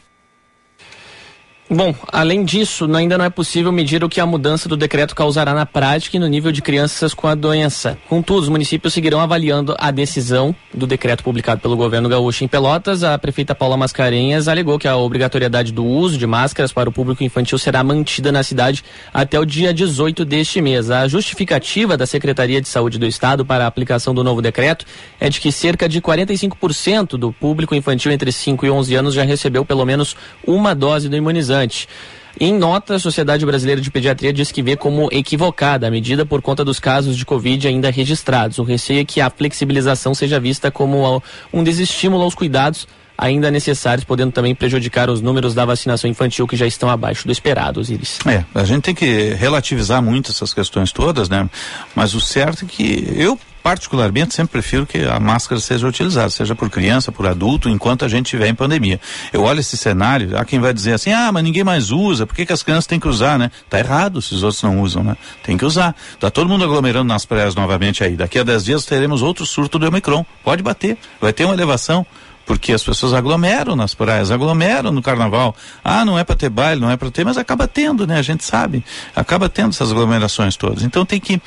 [1.72, 5.54] Bom, além disso, ainda não é possível medir o que a mudança do decreto causará
[5.54, 7.96] na prática e no nível de crianças com a doença.
[8.10, 13.04] Contudo, os municípios seguirão avaliando a decisão do decreto publicado pelo governo gaúcho em Pelotas.
[13.04, 17.24] A prefeita Paula Mascarenhas alegou que a obrigatoriedade do uso de máscaras para o público
[17.24, 20.90] infantil será mantida na cidade até o dia 18 deste mês.
[20.90, 24.88] A justificativa da Secretaria de Saúde do Estado para a aplicação do novo decreto
[25.20, 29.22] é de que cerca de 45% do público infantil entre 5 e 11 anos já
[29.22, 31.59] recebeu pelo menos uma dose do imunizante
[32.39, 36.41] Em nota, a Sociedade Brasileira de Pediatria diz que vê como equivocada a medida por
[36.41, 38.60] conta dos casos de Covid ainda registrados.
[38.60, 42.88] O receio é que a flexibilização seja vista como um desestímulo aos cuidados
[43.19, 47.32] ainda necessários, podendo também prejudicar os números da vacinação infantil que já estão abaixo do
[47.32, 48.19] esperado, Osiris.
[48.26, 51.50] É, a gente tem que relativizar muito essas questões todas, né?
[51.93, 56.56] Mas o certo é que eu particularmente sempre prefiro que a máscara seja utilizada, seja
[56.56, 59.00] por criança, por adulto, enquanto a gente estiver em pandemia.
[59.32, 62.36] Eu olho esse cenário, há quem vai dizer assim, ah, mas ninguém mais usa, por
[62.36, 63.52] que, que as crianças têm que usar, né?
[63.69, 65.15] Tá errado se os outros não usam, né?
[65.43, 65.95] Tem que usar.
[66.19, 68.15] Tá todo mundo aglomerando nas praias novamente aí.
[68.15, 70.26] Daqui a 10 dias teremos outro surto do Omicron.
[70.43, 72.06] Pode bater, vai ter uma elevação
[72.50, 75.56] porque as pessoas aglomeram nas praias, aglomeram no carnaval.
[75.84, 78.17] Ah, não é para ter baile, não é para ter, mas acaba tendo, né?
[78.17, 78.84] A gente sabe,
[79.15, 80.82] acaba tendo essas aglomerações todas.
[80.82, 81.39] Então tem que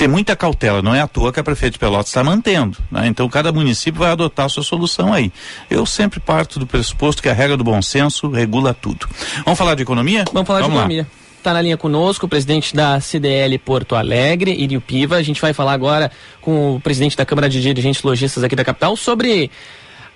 [0.00, 3.06] ter muita cautela, não é à toa que a prefeita de Pelotas está mantendo, né?
[3.06, 5.30] Então cada município vai adotar a sua solução aí.
[5.68, 9.06] Eu sempre parto do pressuposto que a regra do bom senso regula tudo.
[9.44, 10.24] Vamos falar de economia?
[10.32, 11.06] Vamos falar Vamos de economia.
[11.36, 15.16] Está na linha conosco o presidente da CDL Porto Alegre, Irio Piva.
[15.16, 16.10] A gente vai falar agora
[16.40, 19.50] com o presidente da Câmara de Dirigentes Lojistas aqui da capital sobre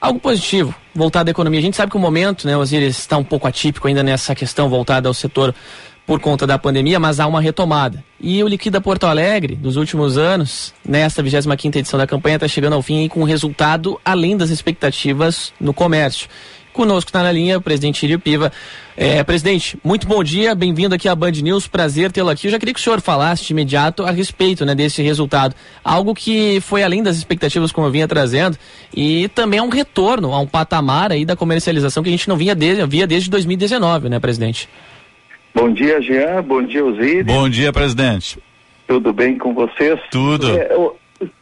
[0.01, 1.61] algo positivo, voltado à economia.
[1.61, 4.71] A gente sabe que o momento, né, Osiris, está um pouco atípico ainda nessa questão
[4.71, 5.55] voltada ao setor
[6.07, 8.05] por conta da pandemia, mas há uma retomada.
[8.21, 12.75] E o Liquida Porto Alegre, dos últimos anos, nesta 25 edição da campanha, está chegando
[12.75, 16.29] ao fim com um resultado além das expectativas no comércio.
[16.75, 18.53] Conosco está na linha o presidente Irio Piva.
[18.97, 22.49] É, presidente, muito bom dia, bem-vindo aqui à Band News, prazer tê-lo aqui.
[22.49, 25.55] Eu já queria que o senhor falasse de imediato a respeito né, desse resultado.
[25.85, 28.59] Algo que foi além das expectativas, como eu vinha trazendo,
[28.93, 32.37] e também é um retorno a um patamar aí da comercialização que a gente não
[32.37, 34.69] vinha desde, via desde 2019, né, presidente?
[35.55, 37.25] Bom dia, Jean, bom dia, Osíris.
[37.25, 38.39] Bom dia, presidente.
[38.87, 39.99] Tudo bem com vocês?
[40.11, 40.49] Tudo.
[40.59, 40.69] É,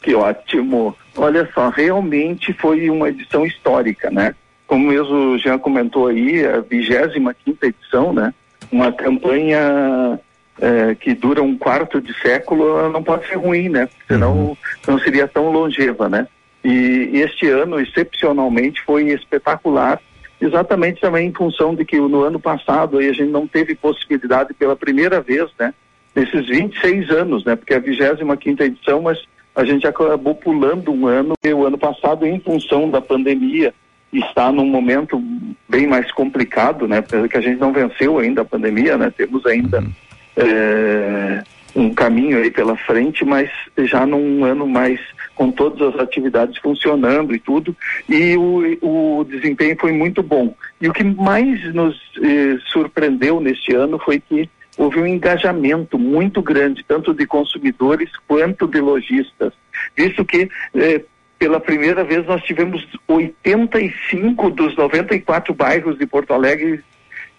[0.02, 0.94] que ótimo.
[1.16, 4.34] Olha só, realmente foi uma edição histórica, né?
[4.72, 8.32] como mesmo já comentou aí, a 25 quinta edição, né?
[8.70, 10.18] Uma campanha
[10.58, 13.86] é, que dura um quarto de século não pode ser ruim, né?
[14.08, 14.56] Senão uhum.
[14.88, 16.26] não seria tão longeva, né?
[16.64, 20.00] E, e este ano, excepcionalmente, foi espetacular,
[20.42, 24.52] exatamente também em função de que no ano passado aí a gente não teve possibilidade
[24.54, 25.72] pela primeira vez, né?
[26.14, 27.54] Nesses 26 anos, né?
[27.56, 29.18] Porque a 25 quinta edição, mas
[29.54, 33.72] a gente acabou pulando um ano, e o ano passado, em função da pandemia,
[34.12, 35.22] está num momento
[35.68, 37.02] bem mais complicado, né?
[37.30, 39.12] Que a gente não venceu ainda a pandemia, né?
[39.16, 39.92] Temos ainda uhum.
[40.36, 41.42] é,
[41.74, 45.00] um caminho aí pela frente, mas já num ano mais
[45.34, 47.76] com todas as atividades funcionando e tudo,
[48.08, 50.54] e o, o desempenho foi muito bom.
[50.80, 56.42] E o que mais nos eh, surpreendeu neste ano foi que houve um engajamento muito
[56.42, 59.52] grande, tanto de consumidores quanto de lojistas,
[59.96, 61.02] visto que eh,
[61.38, 66.82] pela primeira vez nós tivemos 85 dos 94 bairros de Porto Alegre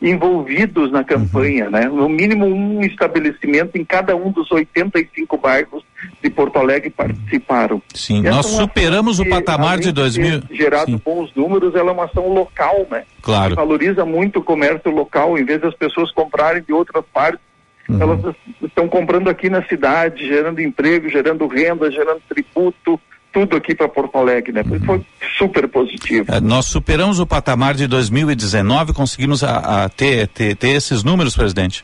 [0.01, 1.71] envolvidos na campanha, uhum.
[1.71, 1.85] né?
[1.85, 5.83] No mínimo um estabelecimento em cada um dos 85 bairros
[6.21, 7.81] de Porto Alegre participaram.
[7.93, 10.43] Sim, nós é superamos o patamar de 2000.
[10.51, 11.01] Gerado Sim.
[11.03, 13.03] bons números, ela é uma ação local, né?
[13.21, 13.51] Claro.
[13.51, 17.39] Que valoriza muito o comércio local, em vez das pessoas comprarem de outras partes.
[17.87, 18.01] Uhum.
[18.01, 22.99] Elas estão comprando aqui na cidade, gerando emprego, gerando renda, gerando tributo,
[23.33, 24.63] tudo aqui para Porto Alegre, né?
[24.85, 25.01] Foi
[25.35, 26.31] super positivo.
[26.31, 31.35] É, nós superamos o patamar de 2019, conseguimos a, a ter, ter, ter esses números,
[31.35, 31.83] presidente?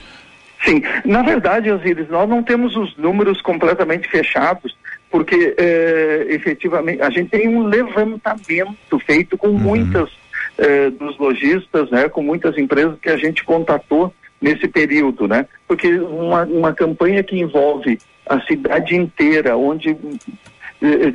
[0.63, 4.77] Sim, na verdade, Osiris, nós não temos os números completamente fechados,
[5.09, 9.57] porque é, efetivamente a gente tem um levantamento feito com uhum.
[9.57, 10.09] muitas
[10.57, 15.45] é, dos lojistas, né, com muitas empresas que a gente contatou nesse período, né?
[15.67, 19.97] Porque uma, uma campanha que envolve a cidade inteira, onde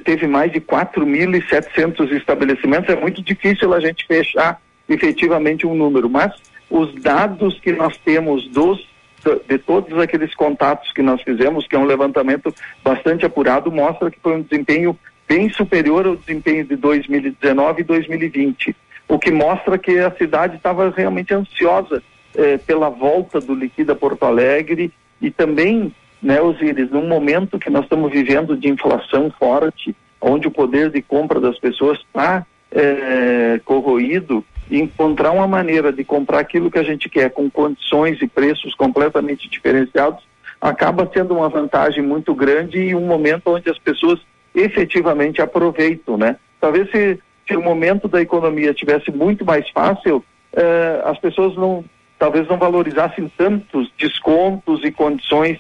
[0.05, 6.33] teve mais de 4.700 estabelecimentos, é muito difícil a gente fechar efetivamente um número, mas
[6.69, 8.93] os dados que nós temos dos
[9.49, 14.21] de todos aqueles contatos que nós fizemos, que é um levantamento bastante apurado, mostra que
[14.21, 18.77] foi um desempenho bem superior ao desempenho de 2019 e 2020,
[19.09, 22.03] o que mostra que a cidade estava realmente ansiosa
[22.37, 27.85] eh, pela volta do Liquida Porto Alegre e também né, Osiris, num momento que nós
[27.85, 34.45] estamos vivendo de inflação forte, onde o poder de compra das pessoas está é, corroído,
[34.71, 39.49] encontrar uma maneira de comprar aquilo que a gente quer com condições e preços completamente
[39.49, 40.25] diferenciados
[40.61, 44.19] acaba sendo uma vantagem muito grande e um momento onde as pessoas
[44.55, 46.37] efetivamente aproveitam, né?
[46.59, 50.25] Talvez se, se o momento da economia tivesse muito mais fácil,
[50.55, 51.85] eh, as pessoas não,
[52.19, 55.59] talvez não valorizassem tantos descontos e condições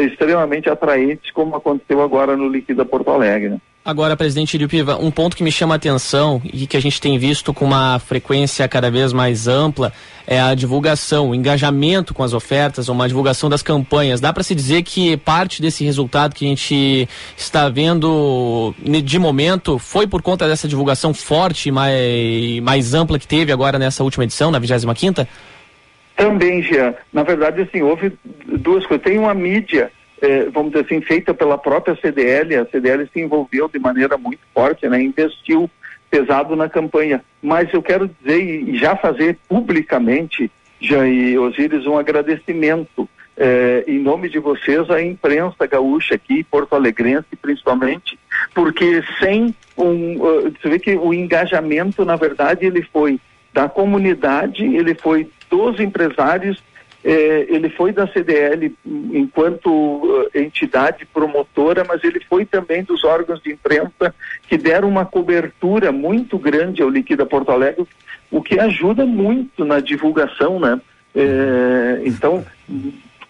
[0.00, 3.50] extremamente atraentes, como aconteceu agora no Liquida Porto Alegre.
[3.50, 3.58] Né?
[3.84, 7.18] Agora, presidente Iripiva, um ponto que me chama a atenção e que a gente tem
[7.18, 9.92] visto com uma frequência cada vez mais ampla
[10.24, 14.20] é a divulgação, o engajamento com as ofertas, uma divulgação das campanhas.
[14.20, 19.80] Dá para se dizer que parte desse resultado que a gente está vendo de momento
[19.80, 24.22] foi por conta dessa divulgação forte e mais, mais ampla que teve agora nessa última
[24.22, 25.28] edição, na 25 quinta?
[26.16, 26.94] Também, Jean.
[27.12, 28.12] Na verdade, assim, houve
[28.46, 29.04] duas coisas.
[29.04, 32.56] Tem uma mídia, eh, vamos dizer assim, feita pela própria CDL.
[32.56, 35.02] A CDL se envolveu de maneira muito forte, né?
[35.02, 35.70] Investiu
[36.10, 37.24] pesado na campanha.
[37.42, 43.98] Mas eu quero dizer e já fazer publicamente, Jean e Osíris, um agradecimento eh, em
[43.98, 48.18] nome de vocês à imprensa gaúcha aqui, Porto Alegrense principalmente,
[48.54, 53.18] porque sem um, uh, você vê que o engajamento, na verdade, ele foi
[53.52, 56.62] da comunidade, ele foi dos empresários,
[57.04, 58.74] eh, ele foi da CDL
[59.12, 64.14] enquanto uh, entidade promotora, mas ele foi também dos órgãos de imprensa
[64.48, 67.84] que deram uma cobertura muito grande ao Liquida Porto Alegre,
[68.30, 70.80] o que ajuda muito na divulgação, né?
[71.14, 72.44] Eh, então,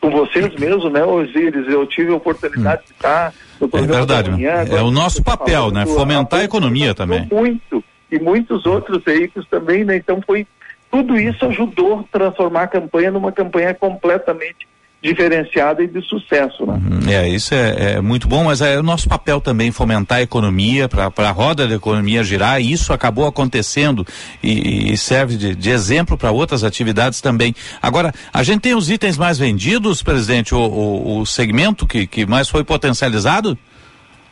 [0.00, 4.30] com vocês mesmo, né, Osíris, eu tive a oportunidade de estar no programa É verdade,
[4.30, 5.86] manhã, é o nosso papel, né?
[5.86, 7.26] Fomentar a economia também.
[7.30, 7.82] Muito,
[8.12, 9.96] e muitos outros veículos também, né?
[9.96, 10.46] Então foi
[10.90, 14.68] tudo isso ajudou a transformar a campanha numa campanha completamente
[15.02, 16.64] diferenciada e de sucesso.
[16.64, 16.74] Né?
[16.74, 20.22] Uhum, é, isso é, é, muito bom, mas é o nosso papel também fomentar a
[20.22, 24.06] economia, para a roda da economia girar, e isso acabou acontecendo
[24.40, 27.52] e, e serve de, de exemplo para outras atividades também.
[27.80, 32.24] Agora, a gente tem os itens mais vendidos, presidente, o, o, o segmento que, que
[32.24, 33.58] mais foi potencializado?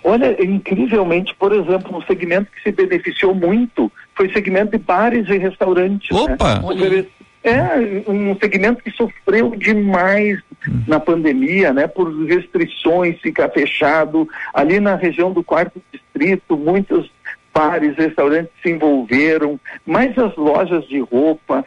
[0.02, 5.28] Olha, incrivelmente, por exemplo, um segmento que se beneficiou muito foi o segmento de bares
[5.28, 6.10] e restaurantes.
[6.10, 6.34] Né?
[6.34, 6.74] Opa!
[6.74, 7.06] Né?
[7.42, 10.82] É um segmento que sofreu demais hum.
[10.86, 11.86] na pandemia, né?
[11.86, 14.28] Por restrições, ficar fechado.
[14.52, 17.10] Ali na região do quarto distrito, muitos
[17.52, 21.64] bares, restaurantes se envolveram, mas as lojas de roupa,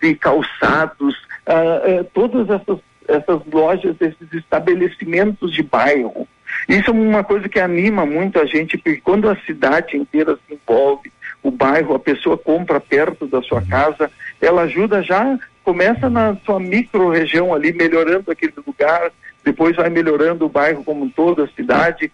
[0.00, 1.14] de calçados,
[1.46, 6.26] uh, uh, todas essas, essas lojas, esses estabelecimentos de bairro,
[6.68, 10.54] isso é uma coisa que anima muito a gente, porque quando a cidade inteira se
[10.54, 11.12] envolve,
[11.42, 14.10] o bairro, a pessoa compra perto da sua casa,
[14.40, 19.10] ela ajuda já, começa na sua micro-região ali, melhorando aquele lugar,
[19.44, 22.12] depois vai melhorando o bairro como um todo, a cidade.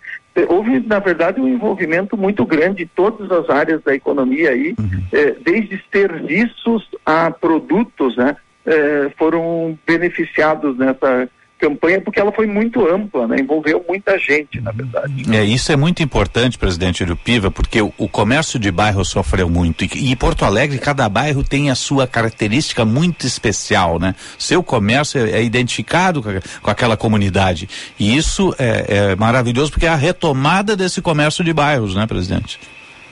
[0.49, 5.05] Houve, na verdade, um envolvimento muito grande em todas as áreas da economia aí, uhum.
[5.13, 8.37] eh, desde serviços a produtos, né?
[8.65, 11.29] Eh, foram beneficiados nessa
[11.59, 13.37] campanha porque ela foi muito ampla, né?
[13.41, 15.25] envolveu muita gente, na verdade.
[15.35, 19.85] É, isso é muito importante, presidente Piva, porque o, o, comércio de bairro sofreu muito
[19.85, 24.15] e, e, Porto Alegre, cada bairro tem a sua característica muito especial, né?
[24.39, 26.31] Seu comércio é, é identificado com,
[26.63, 31.53] com, aquela comunidade e isso é, é maravilhoso porque é a retomada desse comércio de
[31.53, 32.59] bairros, né, presidente?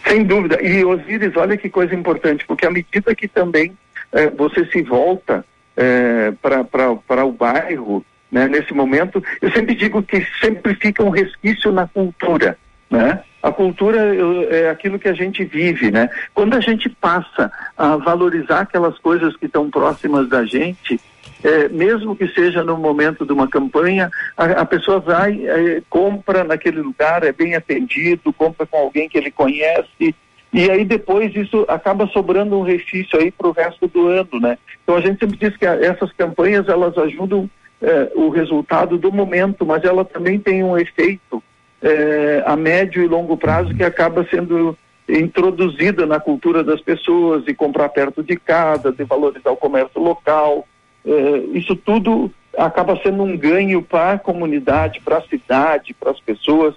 [0.06, 0.62] Sem dúvida.
[0.62, 3.76] E Osíris, olha que coisa importante, porque à medida que também
[4.12, 5.44] eh, você se volta
[5.76, 8.04] eh, para o bairro,
[8.36, 12.58] né, nesse momento, eu sempre digo que sempre fica um resquício na cultura,
[12.90, 13.22] né?
[13.42, 14.14] A cultura
[14.50, 16.10] é aquilo que a gente vive, né?
[16.34, 21.00] Quando a gente passa a valorizar aquelas coisas que estão próximas da gente,
[21.42, 26.44] é, mesmo que seja no momento de uma campanha, a, a pessoa vai, é, compra
[26.44, 30.14] naquele lugar, é bem atendido, compra com alguém que ele conhece,
[30.52, 34.58] e aí depois isso acaba sobrando um resquício aí para o resto do ano, né?
[34.82, 37.48] Então a gente sempre diz que a, essas campanhas elas ajudam
[37.80, 41.42] é, o resultado do momento, mas ela também tem um efeito
[41.82, 44.76] é, a médio e longo prazo que acaba sendo
[45.08, 50.66] introduzida na cultura das pessoas, de comprar perto de casa, de valorizar o comércio local.
[51.04, 56.20] É, isso tudo acaba sendo um ganho para a comunidade, para a cidade, para as
[56.20, 56.74] pessoas.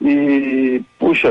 [0.00, 1.30] E, puxa,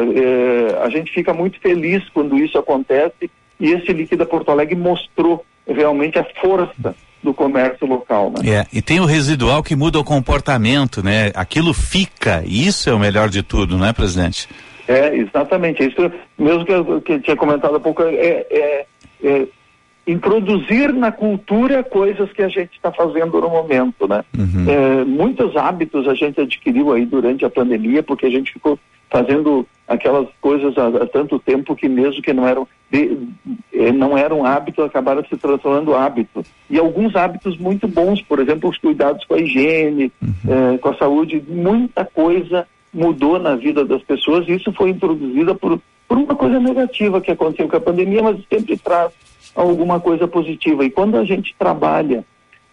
[0.82, 6.18] a gente fica muito feliz quando isso acontece e esse Liquida Porto Alegre mostrou realmente
[6.18, 8.32] a força do comércio local.
[8.32, 8.50] Né?
[8.50, 11.32] É, e tem o residual que muda o comportamento, né?
[11.36, 14.48] Aquilo fica, isso é o melhor de tudo, não é, presidente?
[14.88, 15.84] É, exatamente.
[15.84, 18.86] Isso mesmo que eu, que eu tinha comentado há pouco, é, é,
[19.24, 19.48] é
[20.08, 24.24] introduzir na cultura coisas que a gente está fazendo no momento, né?
[24.38, 24.66] Uhum.
[24.68, 28.80] É, muitos hábitos a gente adquiriu aí durante a pandemia, porque a gente ficou
[29.12, 33.18] fazendo aquelas coisas há, há tanto tempo que mesmo que não eram de,
[33.74, 38.70] eh, não eram hábitos acabaram se transformando hábitos e alguns hábitos muito bons, por exemplo,
[38.70, 40.74] os cuidados com a higiene, uhum.
[40.74, 45.54] eh, com a saúde, muita coisa mudou na vida das pessoas e isso foi introduzido
[45.56, 49.12] por, por uma coisa negativa que aconteceu com a pandemia, mas sempre traz
[49.54, 50.86] alguma coisa positiva.
[50.86, 52.24] E quando a gente trabalha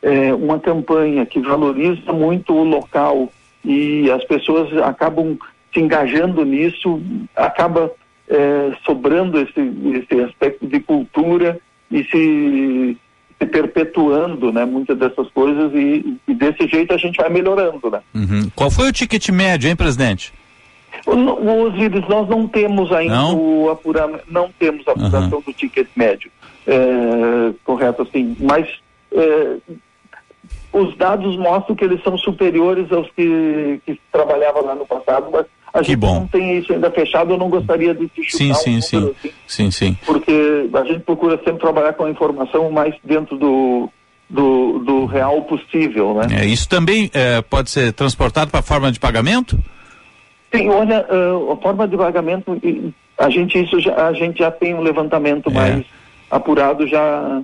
[0.03, 3.29] eh, uma campanha que valoriza muito o local
[3.65, 5.37] e as pessoas acabam
[5.79, 7.01] se engajando nisso,
[7.37, 7.91] acaba
[8.29, 9.61] é, sobrando esse,
[9.95, 11.59] esse aspecto de cultura
[11.91, 12.97] e se,
[13.39, 18.01] se perpetuando, né, muitas dessas coisas e, e, desse jeito a gente vai melhorando, né.
[18.15, 18.51] Uhum.
[18.55, 20.33] Qual foi o ticket médio, hein, presidente?
[21.07, 23.39] Os íris, nós não temos ainda não?
[23.39, 25.43] o apuramento, não temos a apuração uhum.
[25.47, 26.31] do ticket médio,
[26.67, 28.67] é, correto assim, mas
[29.13, 29.57] é,
[30.73, 35.47] os dados mostram que eles são superiores aos que, que trabalhavam lá no passado, mas
[35.73, 36.21] a que gente bom.
[36.21, 38.97] não tem isso ainda fechado, eu não gostaria de te chutar sim, um sim, sim.
[38.97, 39.99] Assim, sim, sim.
[40.05, 43.91] Porque a gente procura sempre trabalhar com a informação mais dentro do,
[44.29, 46.43] do, do real possível, né?
[46.43, 49.59] É, isso também é, pode ser transportado para a forma de pagamento?
[50.55, 52.59] Sim, olha, uh, a forma de pagamento,
[53.19, 55.53] a gente, isso já, a gente já tem um levantamento é.
[55.53, 55.85] mais
[56.31, 57.43] apurado já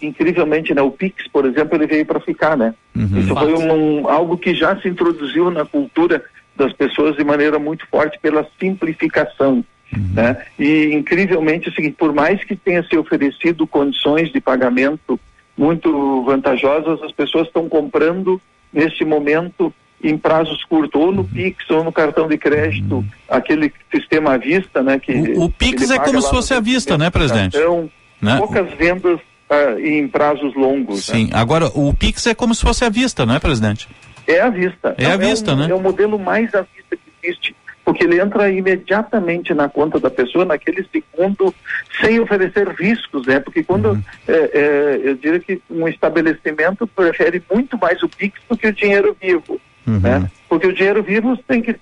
[0.00, 2.74] incrivelmente, né, o Pix, por exemplo, ele veio para ficar, né?
[2.94, 3.18] Uhum.
[3.18, 3.72] Isso foi um,
[4.02, 6.22] um, algo que já se introduziu na cultura
[6.56, 9.64] das pessoas de maneira muito forte pela simplificação.
[9.94, 10.10] Uhum.
[10.14, 10.36] Né?
[10.58, 15.18] E incrivelmente é o seguinte, por mais que tenha se oferecido condições de pagamento
[15.56, 18.40] muito vantajosas, as pessoas estão comprando
[18.72, 19.72] nesse momento
[20.02, 21.28] em prazos curtos, ou no uhum.
[21.28, 23.04] Pix ou no cartão de crédito, uhum.
[23.28, 24.98] aquele sistema à vista, né?
[24.98, 27.56] Que o, o Pix é como se fosse à vista, né, presidente?
[27.56, 27.88] Então,
[28.20, 28.36] né?
[28.36, 29.18] poucas vendas
[29.54, 31.06] uh, em prazos longos.
[31.06, 31.30] Sim, né?
[31.34, 33.88] agora o Pix é como se fosse à vista, não é, presidente?
[34.26, 34.94] É à vista.
[34.98, 35.66] É à vista, é um, né?
[35.70, 40.10] É o modelo mais à vista que existe, porque ele entra imediatamente na conta da
[40.10, 41.54] pessoa, naquele segundo,
[42.00, 43.40] sem oferecer riscos, né?
[43.40, 44.02] Porque quando, uhum.
[44.26, 48.72] é, é, eu diria que um estabelecimento prefere muito mais o PIX do que o
[48.72, 50.00] dinheiro vivo, uhum.
[50.00, 50.30] né?
[50.48, 51.76] Porque o dinheiro vivo tem que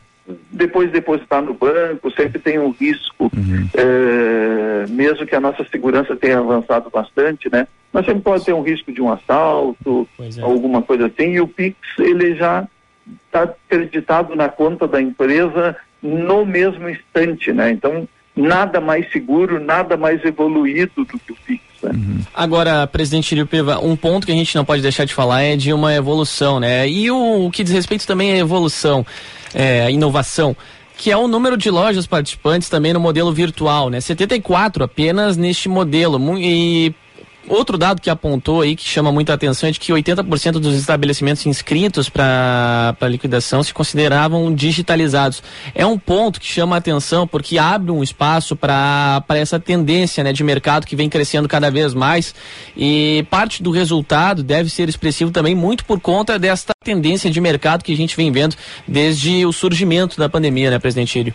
[0.50, 3.68] depois depositar no banco, sempre tem um risco, uhum.
[3.74, 7.66] é, mesmo que a nossa segurança tenha avançado bastante, né?
[7.92, 10.40] Mas sempre pode ter um risco de um assalto, é.
[10.40, 12.66] alguma coisa assim, e o Pix ele já
[13.26, 17.70] está acreditado na conta da empresa no mesmo instante, né?
[17.70, 21.62] Então nada mais seguro, nada mais evoluído do que o Pix.
[21.82, 21.90] Né?
[21.92, 22.20] Uhum.
[22.32, 25.72] Agora, presidente Peva, um ponto que a gente não pode deixar de falar é de
[25.72, 26.88] uma evolução, né?
[26.88, 29.04] E o, o que diz respeito também à evolução
[29.54, 30.56] é, inovação,
[30.96, 34.00] que é o número de lojas participantes também no modelo virtual, né?
[34.00, 36.38] 74 apenas neste modelo.
[36.38, 36.94] E
[37.48, 41.44] outro dado que apontou aí que chama muita atenção é de que 80% dos estabelecimentos
[41.46, 45.42] inscritos para liquidação se consideravam digitalizados.
[45.74, 50.44] É um ponto que chama atenção porque abre um espaço para essa tendência né, de
[50.44, 52.34] mercado que vem crescendo cada vez mais
[52.76, 57.82] e parte do resultado deve ser expressivo também muito por conta desta tendência de mercado
[57.82, 61.34] que a gente vem vendo desde o surgimento da pandemia, né, presidente Írio?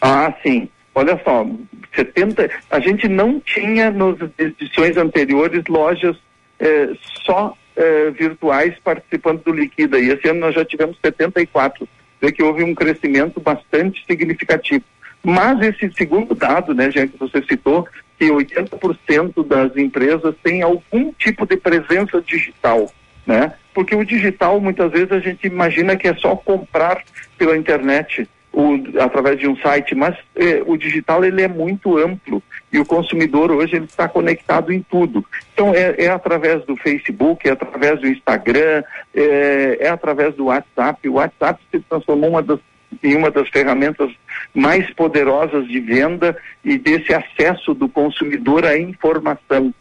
[0.00, 0.68] Ah, sim.
[0.94, 1.46] Olha só,
[1.94, 6.16] 70, a gente não tinha nas edições anteriores lojas
[6.60, 6.90] eh,
[7.24, 11.88] só eh, virtuais participando do Liquida e esse ano nós já tivemos 74,
[12.20, 14.84] vê que houve um crescimento bastante significativo.
[15.22, 17.86] Mas esse segundo dado, né, já que você citou,
[18.18, 22.90] que 80% das empresas têm algum tipo de presença digital,
[23.26, 23.54] né?
[23.72, 27.02] Porque o digital muitas vezes a gente imagina que é só comprar
[27.38, 32.42] pela internet o, através de um site, mas eh, o digital ele é muito amplo
[32.70, 35.24] e o consumidor hoje ele está conectado em tudo.
[35.54, 38.84] Então é, é através do Facebook, é através do Instagram,
[39.14, 41.08] é, é, através do WhatsApp.
[41.08, 42.60] O WhatsApp se transformou uma das,
[43.02, 44.10] em uma das ferramentas
[44.54, 49.72] mais poderosas de venda e desse acesso do consumidor à informação.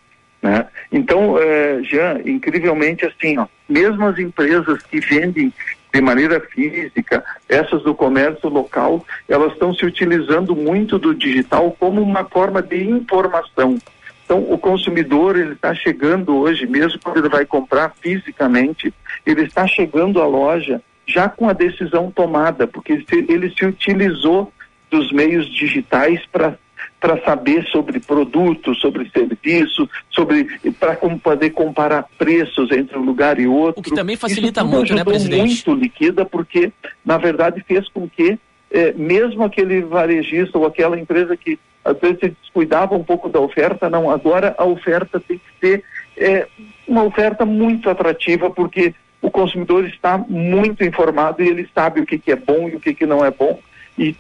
[0.42, 0.66] Né?
[0.92, 5.54] Então, eh, Jean, incrivelmente assim, ó, mesmo as empresas que vendem
[5.94, 12.02] de maneira física, essas do comércio local, elas estão se utilizando muito do digital como
[12.02, 13.78] uma forma de informação.
[14.24, 18.94] Então, o consumidor, ele está chegando hoje, mesmo quando ele vai comprar fisicamente,
[19.26, 24.54] ele está chegando à loja já com a decisão tomada, porque ele se utilizou
[24.90, 26.56] dos meios digitais para
[27.02, 30.44] para saber sobre produto, sobre serviço, sobre
[30.80, 33.80] para poder comparar preços entre um lugar e outro.
[33.80, 35.68] O que também facilita muito, né, presidente?
[35.68, 36.72] Muito liquida, porque
[37.04, 38.38] na verdade fez com que
[38.70, 43.40] eh, mesmo aquele varejista ou aquela empresa que às vezes se descuidava um pouco da
[43.40, 44.12] oferta, não.
[44.12, 45.84] Agora a oferta tem que ser
[46.16, 46.48] eh,
[46.88, 52.20] uma oferta muito atrativa, porque o consumidor está muito informado e ele sabe o que,
[52.20, 53.60] que é bom e o que, que não é bom.
[53.98, 54.16] E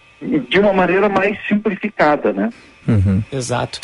[0.50, 2.50] de uma maneira mais simplificada, né?
[2.92, 3.24] Uhum.
[3.32, 3.80] Exato.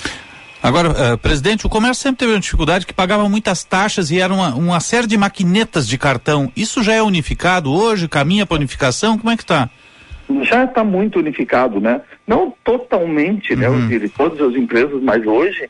[0.62, 4.34] Agora, uh, presidente, o comércio sempre teve uma dificuldade que pagava muitas taxas e era
[4.34, 6.51] uma, uma série de maquinetas de cartão.
[6.55, 8.08] Isso já é unificado hoje?
[8.08, 9.18] Caminha para unificação?
[9.18, 9.70] Como é que está?
[10.41, 12.01] Já está muito unificado, né?
[12.28, 13.88] Não totalmente, né, uhum.
[13.88, 15.70] né, de todas as empresas, mas hoje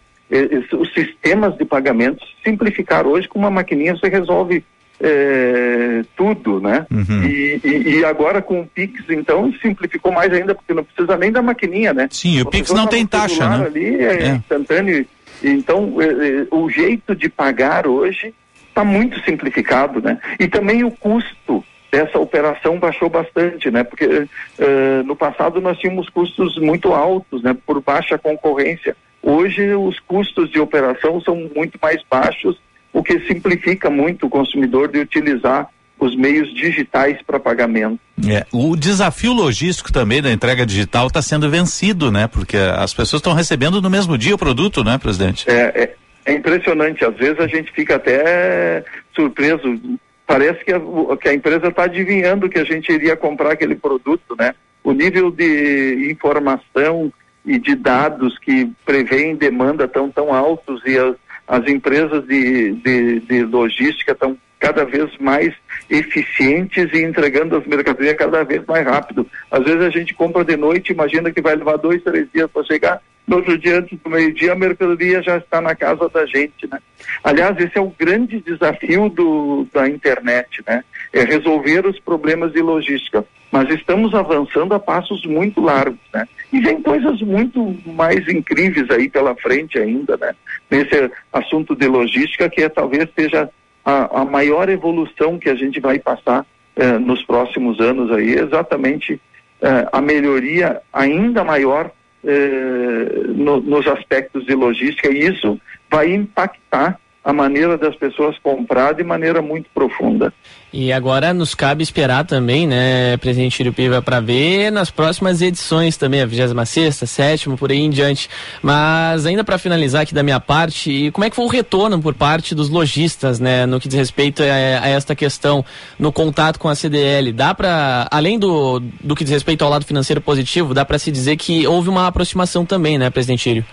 [0.74, 4.64] os sistemas de pagamentos simplificaram hoje com uma maquininha você resolve
[5.00, 6.86] é, tudo, né?
[6.92, 7.24] Uhum.
[7.24, 11.32] E, e, e, agora com o Pix, então, simplificou mais ainda, porque não precisa nem
[11.32, 12.08] da maquininha, né?
[12.12, 13.66] Sim, o Pix não tem taxa, né?
[13.66, 14.28] Ali é, é.
[14.30, 15.06] instantâneo.
[15.44, 18.34] Então, é, é, o jeito de pagar hoje
[18.68, 20.20] está muito simplificado, né?
[20.40, 23.84] E também o custo dessa operação baixou bastante, né?
[23.84, 27.56] Porque uh, no passado nós tínhamos custos muito altos, né?
[27.66, 28.96] Por baixa concorrência.
[29.22, 32.60] Hoje os custos de operação são muito mais baixos
[32.98, 35.70] o que simplifica muito o consumidor de utilizar
[36.00, 38.00] os meios digitais para pagamento.
[38.28, 42.26] É, o desafio logístico também da entrega digital está sendo vencido, né?
[42.26, 45.48] Porque as pessoas estão recebendo no mesmo dia o produto, né, presidente?
[45.48, 45.96] É, é,
[46.26, 47.06] é impressionante.
[47.06, 48.84] Às vezes a gente fica até
[49.16, 49.80] surpreso.
[50.26, 50.82] Parece que a,
[51.22, 54.56] que a empresa está adivinhando que a gente iria comprar aquele produto, né?
[54.84, 57.14] O nível de informação
[57.46, 61.16] e de dados que prevêem demanda tão tão altos e as
[61.48, 65.54] as empresas de, de, de logística estão cada vez mais
[65.90, 69.26] eficientes e entregando as mercadorias cada vez mais rápido.
[69.52, 72.64] Às vezes a gente compra de noite, imagina que vai levar dois, três dias para
[72.64, 76.66] chegar, no outro dia, antes do meio-dia, a mercadoria já está na casa da gente,
[76.72, 76.80] né?
[77.22, 80.82] Aliás, esse é o grande desafio do, da internet, né?
[81.12, 83.26] É resolver os problemas de logística.
[83.52, 86.28] Mas estamos avançando a passos muito largos, né?
[86.52, 90.36] E vem coisas muito mais incríveis aí pela frente ainda, né?
[90.70, 93.50] Nesse assunto de logística, que é, talvez seja
[93.86, 96.46] a, a maior evolução que a gente vai passar
[96.76, 99.20] eh, nos próximos anos aí, exatamente
[99.62, 101.90] eh, a melhoria ainda maior
[102.24, 108.94] eh, no, nos aspectos de logística e isso vai impactar a maneira das pessoas comprar
[108.94, 110.34] de maneira muito profunda.
[110.72, 116.22] E agora nos cabe esperar também, né, presidente Irupiva, para ver nas próximas edições também,
[116.22, 118.30] a 26 sétima, por aí em diante.
[118.62, 122.14] Mas ainda para finalizar aqui da minha parte, como é que foi o retorno por
[122.14, 125.66] parte dos lojistas, né, no que diz respeito a, a esta questão,
[126.00, 127.34] no contato com a CDL?
[127.34, 131.12] Dá para, além do, do que diz respeito ao lado financeiro positivo, dá para se
[131.12, 133.66] dizer que houve uma aproximação também, né, presidente Írio?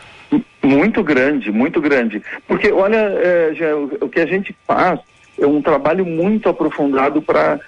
[0.62, 2.22] Muito grande, muito grande.
[2.47, 5.01] Porque, olha, é, já, o, que a gente faz
[5.39, 7.61] é um trabalho muito aprofundado para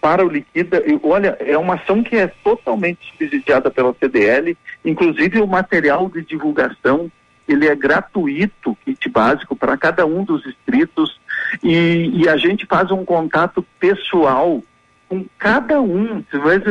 [0.00, 0.82] para o Liquida.
[0.86, 6.22] E, olha, é uma ação que é totalmente subsidiada pela CDL, inclusive o material de
[6.22, 7.10] divulgação
[7.52, 11.20] ele é gratuito, kit básico para cada um dos distritos
[11.62, 14.62] e, e a gente faz um contato pessoal
[15.08, 16.24] com cada um.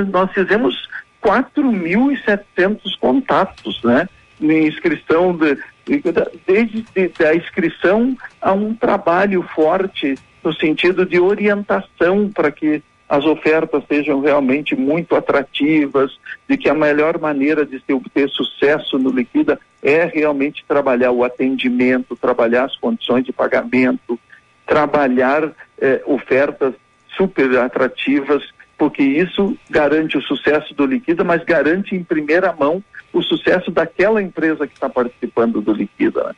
[0.10, 0.90] Nós fizemos
[1.22, 4.08] 4.700 contatos, né?
[4.42, 5.58] Inscrição, de,
[6.46, 13.26] desde de, a inscrição a um trabalho forte no sentido de orientação para que as
[13.26, 16.12] ofertas sejam realmente muito atrativas,
[16.48, 21.24] de que a melhor maneira de se obter sucesso no Liquida é realmente trabalhar o
[21.24, 24.20] atendimento, trabalhar as condições de pagamento,
[24.68, 26.76] trabalhar eh, ofertas
[27.18, 28.44] super atrativas,
[28.80, 34.22] porque isso garante o sucesso do Liquida, mas garante em primeira mão o sucesso daquela
[34.22, 36.24] empresa que está participando do Liquida.
[36.24, 36.36] Né?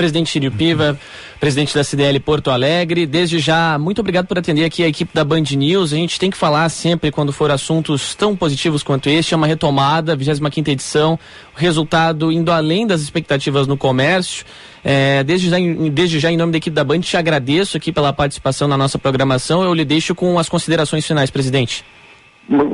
[0.00, 0.98] Presidente Chirio Piva,
[1.38, 3.04] presidente da CDL Porto Alegre.
[3.04, 5.92] Desde já, muito obrigado por atender aqui a equipe da Band News.
[5.92, 9.34] A gente tem que falar sempre quando for assuntos tão positivos quanto este.
[9.34, 11.18] É uma retomada, 25 edição,
[11.54, 14.46] resultado indo além das expectativas no comércio.
[14.82, 15.58] É, desde, já,
[15.92, 18.98] desde já, em nome da equipe da Band, te agradeço aqui pela participação na nossa
[18.98, 19.62] programação.
[19.62, 21.84] Eu lhe deixo com as considerações finais, presidente.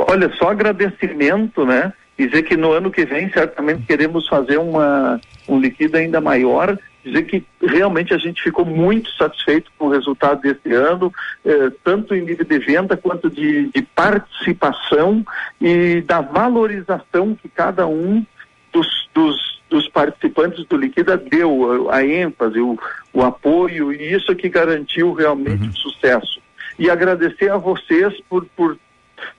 [0.06, 1.92] Olha, só agradecimento, né?
[2.16, 7.22] Dizer que no ano que vem certamente queremos fazer uma, um líquido ainda maior dizer
[7.22, 11.12] que realmente a gente ficou muito satisfeito com o resultado desse ano,
[11.44, 15.24] eh, tanto em nível de venda quanto de, de, participação
[15.60, 18.26] e da valorização que cada um
[18.72, 22.76] dos, dos, dos participantes do Liquida deu, a, a ênfase, o,
[23.12, 25.70] o, apoio, e isso que garantiu realmente uhum.
[25.70, 26.40] o sucesso.
[26.78, 28.76] E agradecer a vocês por, por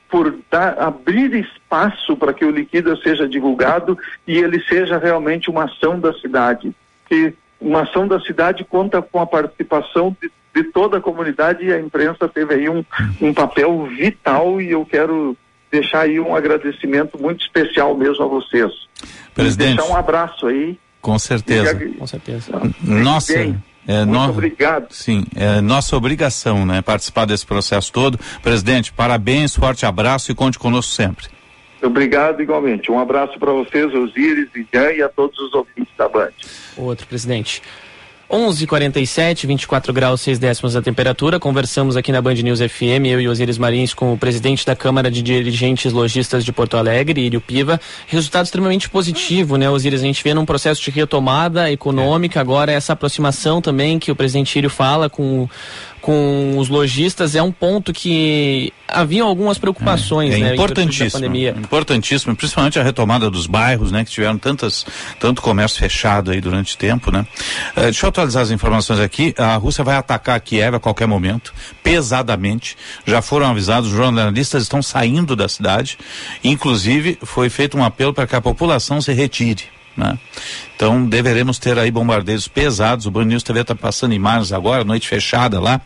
[0.09, 5.65] por dar, abrir espaço para que o Liquida seja divulgado e ele seja realmente uma
[5.65, 6.73] ação da cidade.
[7.07, 11.73] Que uma ação da cidade conta com a participação de, de toda a comunidade e
[11.73, 12.83] a imprensa teve aí um,
[13.21, 15.35] um papel vital e eu quero
[15.71, 18.71] deixar aí um agradecimento muito especial mesmo a vocês.
[19.33, 19.77] Presidente.
[19.77, 20.79] deixar um abraço aí.
[21.01, 21.75] Com certeza.
[21.97, 22.51] Com certeza.
[22.81, 23.33] Nossa.
[23.87, 24.29] É, Muito no...
[24.29, 24.87] obrigado.
[24.91, 26.81] Sim, é nossa obrigação, né?
[26.81, 28.19] Participar desse processo todo.
[28.43, 31.27] Presidente, parabéns, forte abraço e conte conosco sempre.
[31.81, 32.91] Obrigado igualmente.
[32.91, 36.31] Um abraço para vocês, Osíris, Jan e a todos os ouvintes da Band.
[36.77, 37.61] Outro presidente.
[38.29, 41.39] 11:47, 24 graus 6 décimos a temperatura.
[41.39, 45.09] Conversamos aqui na Band News FM, eu e Osiris Marins, com o presidente da Câmara
[45.09, 47.79] de Dirigentes Logistas de Porto Alegre, Írio Piva.
[48.05, 50.01] Resultado extremamente positivo, né, Osiris?
[50.01, 54.57] A gente vê num processo de retomada econômica, agora essa aproximação também que o presidente
[54.57, 55.47] Írio fala com
[56.07, 60.53] com os lojistas é um ponto que havia algumas preocupações, é, é né?
[60.53, 61.35] Importantíssimo.
[61.35, 64.05] Importantíssimo, principalmente a retomada dos bairros, né?
[64.05, 64.85] Que tiveram tantas,
[65.19, 67.27] tanto comércio fechado aí durante tempo, né?
[67.75, 69.35] Uh, deixa eu atualizar as informações aqui.
[69.37, 71.53] A Rússia vai atacar Kiev a qualquer momento,
[71.83, 72.77] pesadamente.
[73.05, 75.97] Já foram avisados, os jornalistas estão saindo da cidade.
[76.41, 79.76] Inclusive, foi feito um apelo para que a população se retire.
[79.97, 80.17] Né?
[80.75, 83.07] Então deveremos ter aí bombardeios pesados.
[83.07, 85.81] O Band News TV está passando imagens agora, noite fechada lá,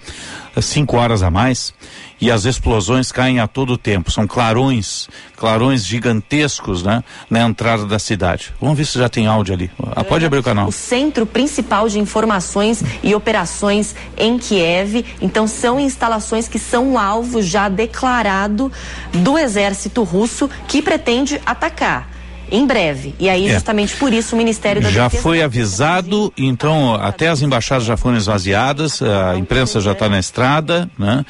[0.61, 1.73] cinco horas a mais,
[2.19, 4.11] e as explosões caem a todo tempo.
[4.11, 5.07] São clarões,
[5.37, 8.53] clarões gigantescos, né, na entrada da cidade.
[8.59, 9.71] Vamos ver se já tem áudio ali.
[9.95, 10.67] Ah, pode abrir o canal.
[10.67, 15.05] O centro principal de informações e operações em Kiev.
[15.21, 18.69] Então são instalações que são alvo já declarado
[19.13, 22.20] do exército russo que pretende atacar
[22.51, 23.15] em breve.
[23.17, 23.53] E aí, é.
[23.53, 27.95] justamente por isso, o Ministério da Já Defesa foi avisado, então até as embaixadas já
[27.95, 31.25] foram esvaziadas, a imprensa já está na estrada, né?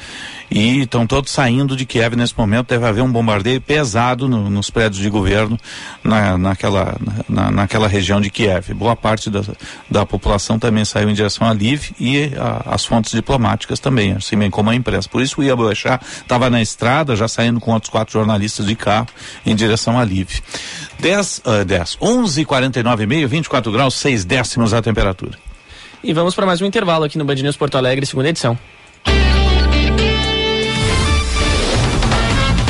[0.54, 2.68] E estão todos saindo de Kiev nesse momento.
[2.68, 5.58] Deve haver um bombardeio pesado no, nos prédios de governo
[6.04, 6.94] na, naquela,
[7.26, 8.74] na, naquela região de Kiev.
[8.74, 9.40] Boa parte da,
[9.90, 14.36] da população também saiu em direção a Lviv e a, as fontes diplomáticas também, assim
[14.36, 15.08] bem como a imprensa.
[15.08, 19.08] Por isso o Iaboechá estava na estrada, já saindo com outros quatro jornalistas de carro
[19.46, 20.42] em direção a Lviv.
[21.02, 25.36] 10, uh, 10, 11, 49 e meio, 24 graus, 6 décimos a temperatura.
[26.02, 28.56] E vamos para mais um intervalo aqui no Band News Porto Alegre, segunda edição.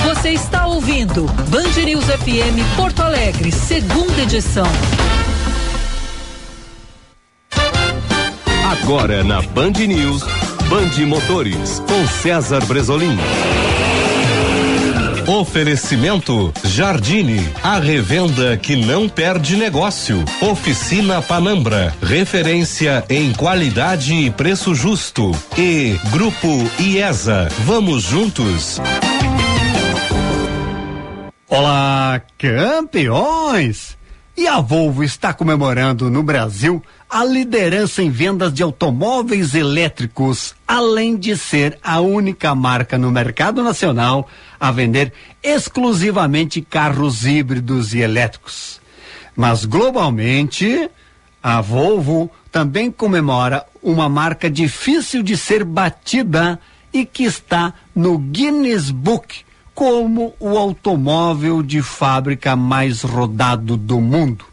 [0.02, 4.66] Você está ouvindo Band News FM Porto Alegre, segunda edição.
[8.72, 10.22] Agora na Band News,
[10.70, 13.18] Band Motores, com César Bresolim.
[15.26, 20.24] Oferecimento Jardine, a revenda que não perde negócio.
[20.40, 25.30] Oficina Panambra, referência em qualidade e preço justo.
[25.56, 26.48] E Grupo
[26.78, 28.80] IESA, vamos juntos.
[31.48, 33.96] Olá, campeões!
[34.34, 41.16] E a Volvo está comemorando no Brasil a liderança em vendas de automóveis elétricos, além
[41.18, 44.26] de ser a única marca no mercado nacional
[44.58, 45.12] a vender
[45.42, 48.80] exclusivamente carros híbridos e elétricos.
[49.36, 50.88] Mas globalmente,
[51.42, 56.58] a Volvo também comemora uma marca difícil de ser batida
[56.90, 59.44] e que está no Guinness Book
[59.82, 64.44] como o automóvel de fábrica mais rodado do mundo.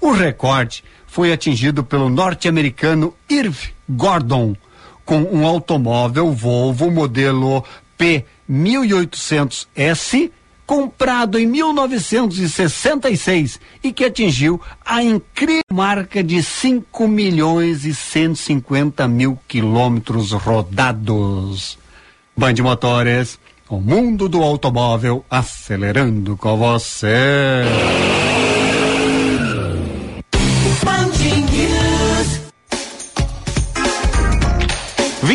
[0.00, 4.56] O recorde foi atingido pelo norte-americano Irv Gordon
[5.04, 7.62] com um automóvel Volvo modelo
[7.98, 10.30] P1800S
[10.64, 19.38] comprado em 1966 e que atingiu a incrível marca de 5 milhões e 150 mil
[19.46, 21.76] quilômetros rodados.
[22.34, 23.38] Band Motores,
[23.68, 27.62] o mundo do automóvel acelerando com você.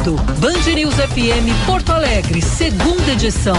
[0.00, 3.56] ouvindo Band News FM Porto Alegre, segunda edição.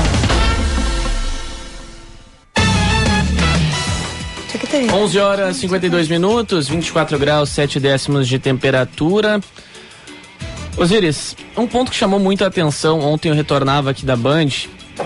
[4.69, 4.89] Tem.
[4.89, 9.41] 11 horas 52 minutos, 24 graus, 7 décimos de temperatura.
[10.77, 14.47] Osíris, um ponto que chamou muita atenção, ontem eu retornava aqui da Band,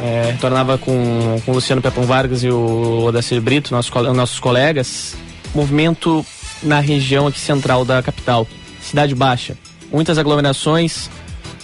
[0.04, 5.16] é, retornava com, com o Luciano Pepão Vargas e o Odacir Brito, nosso, nossos colegas,
[5.56, 6.24] movimento
[6.62, 8.48] na região aqui central da capital,
[8.80, 9.58] Cidade Baixa.
[9.92, 11.10] Muitas aglomerações,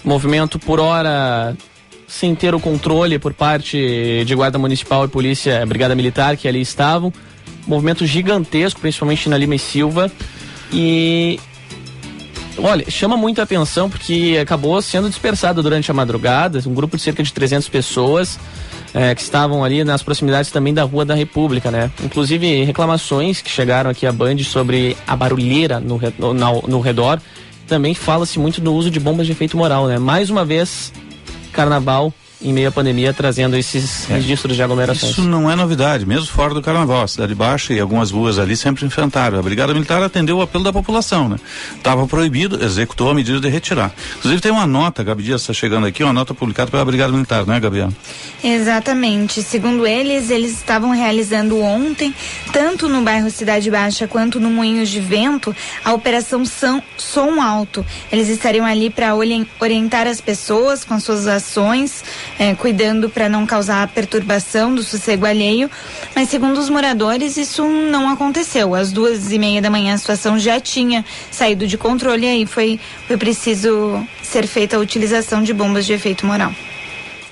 [0.04, 1.56] movimento por hora
[2.08, 6.62] sem ter o controle por parte de Guarda Municipal e Polícia, Brigada Militar que ali
[6.62, 7.14] estavam
[7.66, 10.12] movimento gigantesco, principalmente na Lima e Silva.
[10.74, 11.40] E
[12.58, 17.24] olha, chama muita atenção porque acabou sendo dispersado durante a madrugada, um grupo de cerca
[17.24, 18.40] de 300 pessoas
[18.94, 21.92] é, que estavam ali nas proximidades também da Rua da República, né?
[22.04, 26.00] Inclusive reclamações que chegaram aqui à Band sobre a barulheira no,
[26.34, 27.22] no, no redor.
[27.72, 29.98] Também fala-se muito do uso de bombas de efeito moral, né?
[29.98, 30.92] Mais uma vez,
[31.54, 34.16] carnaval em meio à pandemia, trazendo esses é.
[34.16, 35.12] registros de aglomerações.
[35.12, 37.04] Isso não é novidade, mesmo fora do carnaval.
[37.04, 39.38] A Cidade Baixa e algumas ruas ali sempre enfrentaram.
[39.40, 41.38] A Brigada Militar atendeu o apelo da população, né?
[41.76, 43.94] Estava proibido, executou a medida de retirar.
[44.18, 47.46] Inclusive tem uma nota, Gabi Dias está chegando aqui, uma nota publicada pela Brigada Militar,
[47.46, 47.92] não é, Gabriela?
[48.44, 49.44] Exatamente.
[49.44, 52.14] Segundo eles, eles estavam realizando ontem,
[52.52, 57.86] tanto no bairro Cidade Baixa quanto no Moinhos de Vento, a operação São, Som Alto.
[58.12, 62.04] Eles estariam ali para orientar as pessoas com as suas ações
[62.40, 65.70] é, cuidando para não causar perturbação do sossego alheio,
[66.16, 68.74] mas segundo os moradores isso não aconteceu.
[68.76, 72.46] Às duas e meia da manhã a situação já tinha saído de controle e aí
[72.46, 76.52] foi, foi preciso ser feita a utilização de bombas de efeito moral.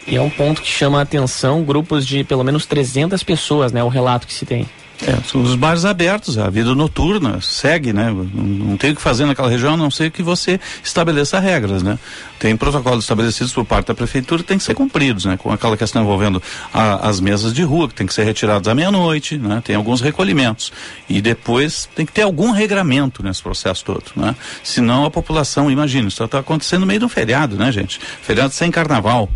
[0.07, 3.83] E é um ponto que chama a atenção grupos de pelo menos 300 pessoas, né?
[3.83, 4.65] O relato que se tem.
[5.07, 8.11] É, são os bares abertos, a vida noturna segue, né?
[8.11, 11.97] Não, tem o que fazer naquela região a não ser que você estabeleça regras, né?
[12.37, 15.37] Tem protocolos estabelecidos por parte da prefeitura que tem que ser cumpridos, né?
[15.37, 16.43] Com aquela questão envolvendo
[16.73, 19.61] a, as mesas de rua, que tem que ser retiradas à meia-noite, né?
[19.63, 20.71] Tem alguns recolhimentos.
[21.07, 24.35] E depois tem que ter algum regramento nesse processo todo, né?
[24.61, 28.01] Senão a população, imagina, isso está acontecendo no meio de um feriado, né, gente?
[28.21, 29.29] Feriado sem carnaval,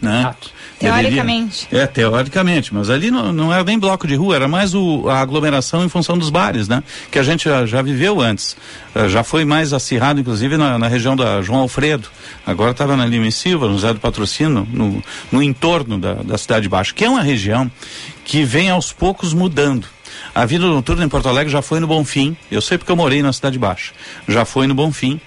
[0.00, 0.20] né?
[0.20, 0.59] Exato.
[0.80, 1.68] Teoricamente.
[1.70, 5.10] Deveria, é, teoricamente, mas ali não, não era nem bloco de rua, era mais o,
[5.10, 6.82] a aglomeração em função dos bares, né?
[7.10, 8.56] Que a gente já, já viveu antes.
[8.94, 12.08] Uh, já foi mais acirrado, inclusive, na, na região da João Alfredo.
[12.46, 16.38] Agora estava na Lima e Silva, no Zé do Patrocínio, no, no entorno da, da
[16.38, 17.70] Cidade Baixa, que é uma região
[18.24, 19.86] que vem aos poucos mudando.
[20.34, 22.36] A vida noturna em Porto Alegre já foi no Bonfim.
[22.50, 23.92] Eu sei porque eu morei na Cidade Baixa.
[24.28, 25.20] Já foi no Bonfim.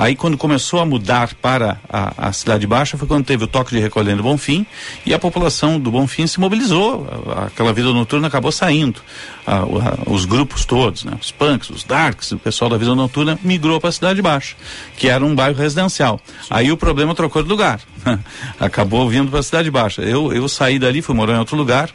[0.00, 3.76] Aí quando começou a mudar para a, a Cidade Baixa foi quando teve o toque
[3.76, 4.64] de recolher no Bonfim
[5.04, 7.06] e a população do Bonfim se mobilizou.
[7.46, 9.02] Aquela vida noturna acabou saindo.
[10.06, 11.12] os grupos todos, né?
[11.20, 14.56] os punks, os darks, o pessoal da vida noturna migrou para a Cidade Baixa,
[14.96, 16.18] que era um bairro residencial.
[16.48, 17.78] Aí o problema trocou de lugar.
[18.58, 20.00] acabou vindo para a Cidade Baixa.
[20.00, 21.90] Eu, eu saí dali, fui morar em outro lugar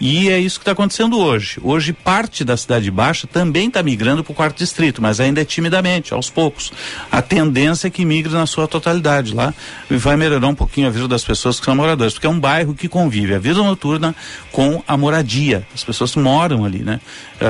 [0.00, 1.60] e é isso que está acontecendo hoje.
[1.62, 5.44] Hoje, parte da Cidade Baixa também está migrando para o quarto distrito, mas ainda é
[5.44, 6.72] timidamente, aos poucos.
[7.12, 7.49] A tendência
[7.84, 9.54] é que migre na sua totalidade lá
[9.90, 12.38] e vai melhorar um pouquinho a vida das pessoas que são moradores, porque é um
[12.38, 14.14] bairro que convive a vida noturna
[14.52, 15.66] com a moradia.
[15.74, 17.00] As pessoas moram ali, né?
[17.40, 17.48] É,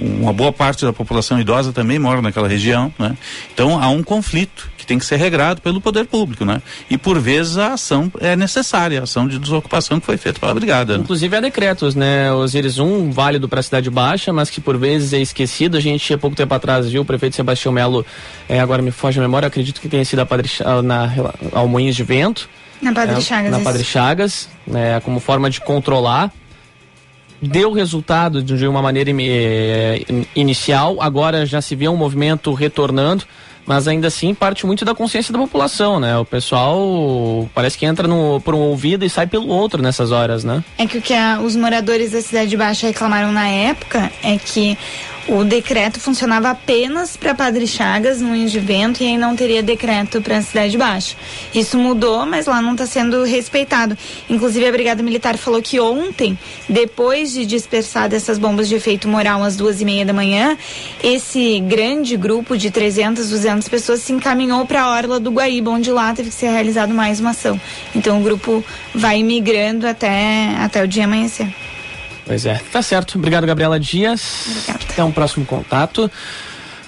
[0.00, 3.16] uma boa parte da população idosa também mora naquela região, né?
[3.52, 6.60] Então há um conflito que tem que ser regrado pelo poder público, né?
[6.90, 10.52] E por vezes a ação é necessária, a ação de desocupação que foi feita pela
[10.52, 10.98] brigada.
[10.98, 11.04] Né?
[11.04, 12.32] Inclusive há decretos, né?
[12.32, 15.76] Osiris, um válido para a cidade baixa, mas que por vezes é esquecido.
[15.76, 18.04] A gente há pouco tempo atrás viu o prefeito Sebastião Melo,
[18.48, 20.50] é, agora me foge a memória, acredito que tenha sido a Padre,
[20.82, 21.12] na,
[21.52, 22.48] ao Moinhos de Vento.
[22.82, 23.50] Na Padre é, Chagas.
[23.52, 26.32] Na Padre Chagas, né, como forma de controlar
[27.40, 30.04] deu resultado de uma maneira eh,
[30.36, 33.24] inicial, agora já se vê um movimento retornando
[33.66, 36.16] mas ainda assim parte muito da consciência da população, né?
[36.16, 40.44] O pessoal parece que entra no, por um ouvido e sai pelo outro nessas horas,
[40.44, 40.62] né?
[40.78, 44.76] É que o que a, os moradores da Cidade Baixa reclamaram na época é que
[45.28, 50.20] o decreto funcionava apenas para Padre Chagas, no de Vento, e aí não teria decreto
[50.20, 51.16] para a Cidade Baixa.
[51.54, 53.96] Isso mudou, mas lá não está sendo respeitado.
[54.28, 56.36] Inclusive, a Brigada Militar falou que ontem,
[56.68, 60.56] depois de dispersar dessas bombas de efeito moral às duas e meia da manhã,
[61.02, 65.90] esse grande grupo de 300, 200 pessoas se encaminhou para a Orla do Guaíba, onde
[65.90, 67.60] lá teve que ser realizado mais uma ação.
[67.94, 71.48] Então, o grupo vai migrando até, até o dia amanhecer.
[72.24, 73.18] Pois é, tá certo.
[73.18, 74.46] Obrigado, Gabriela Dias.
[74.46, 74.84] Obrigada.
[74.92, 76.10] Até um próximo contato.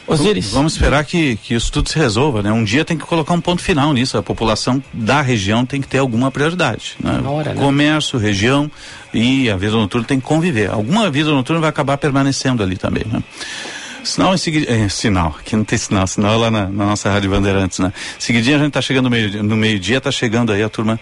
[0.06, 0.50] Osiris.
[0.50, 2.52] Vamos esperar que, que isso tudo se resolva, né?
[2.52, 4.18] Um dia tem que colocar um ponto final nisso.
[4.18, 6.96] A população da região tem que ter alguma prioridade.
[7.02, 7.22] Né?
[7.24, 7.60] Hora, né?
[7.60, 8.70] Comércio, região
[9.14, 10.70] e a vida noturna tem que conviver.
[10.70, 13.22] Alguma vida noturna vai acabar permanecendo ali também, né?
[14.04, 14.70] Sinal em seguida.
[14.70, 17.92] É, sinal, aqui não tem sinal, sinal é lá na, na, nossa Rádio Bandeirantes, né?
[18.18, 21.00] Seguidinha a gente está chegando no meio-dia, no meio está chegando aí a turma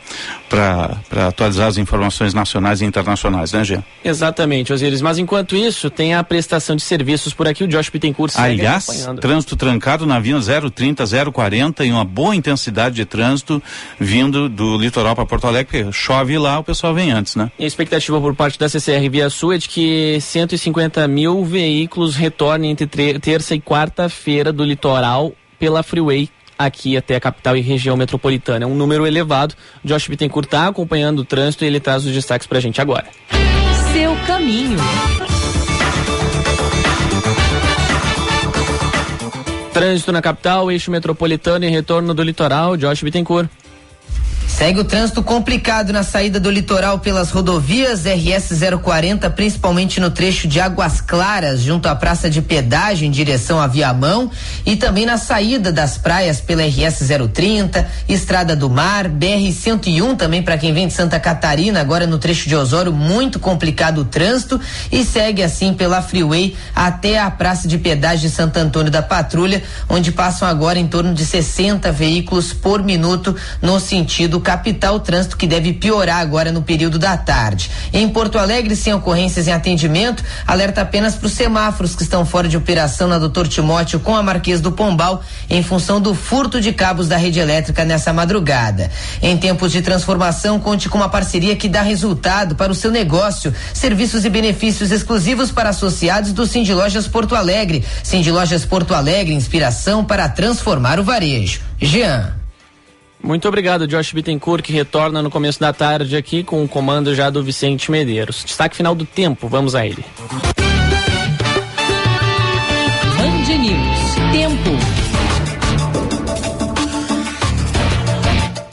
[0.49, 3.85] para atualizar as informações nacionais e internacionais, né, Jean?
[4.05, 5.03] Exatamente, Osiris.
[5.03, 9.57] Mas enquanto isso, tem a prestação de serviços por aqui, o Josh Bittencourt Aliás, trânsito
[9.57, 10.37] trancado na via
[10.71, 13.63] 030, 040 e uma boa intensidade de trânsito
[13.99, 17.51] vindo do litoral para Porto Alegre, porque chove lá, o pessoal vem antes, né?
[17.59, 22.15] E a expectativa por parte da CCR Via Sul é de que 150 mil veículos
[22.15, 22.87] retornem entre
[23.21, 26.29] terça e quarta-feira do litoral pela Freeway
[26.59, 28.65] aqui até a capital e região metropolitana.
[28.65, 29.55] É um número elevado.
[29.85, 33.07] Josh Bittencourt está acompanhando o trânsito e ele traz os destaques para a gente agora.
[33.93, 34.79] Seu caminho.
[39.73, 42.77] Trânsito na capital, eixo metropolitano e retorno do litoral.
[42.77, 43.49] Josh Bittencourt.
[44.63, 50.47] Segue o trânsito complicado na saída do litoral pelas rodovias RS 040, principalmente no trecho
[50.47, 54.31] de Águas Claras, junto à praça de pedágio em direção a Viamão,
[54.65, 60.45] e também na saída das praias pela RS 030, Estrada do Mar, BR 101 também
[60.45, 64.61] para quem vem de Santa Catarina, agora no trecho de Osório, muito complicado o trânsito,
[64.93, 69.61] e segue assim pela Freeway até a praça de pedágio de Santo Antônio da Patrulha,
[69.89, 75.47] onde passam agora em torno de 60 veículos por minuto no sentido capital, trânsito que
[75.47, 77.71] deve piorar agora no período da tarde.
[77.91, 82.47] Em Porto Alegre, sem ocorrências em atendimento, alerta apenas para os semáforos que estão fora
[82.47, 86.71] de operação na Doutor Timóteo com a Marquês do Pombal, em função do furto de
[86.71, 88.91] cabos da rede elétrica nessa madrugada.
[89.23, 93.55] Em tempos de transformação, conte com uma parceria que dá resultado para o seu negócio.
[93.73, 97.83] Serviços e benefícios exclusivos para associados do Cindy Lojas Porto Alegre.
[98.03, 101.61] Cindy Lojas Porto Alegre, inspiração para transformar o varejo.
[101.81, 102.42] Jean.
[103.23, 107.31] Muito obrigado, Josh Bittencourt, que retorna no começo da tarde aqui com o comando já
[107.31, 108.43] do Vicente Medeiros.
[108.45, 110.05] Destaque final do tempo, vamos a ele.
[113.17, 114.71] Band News, tempo.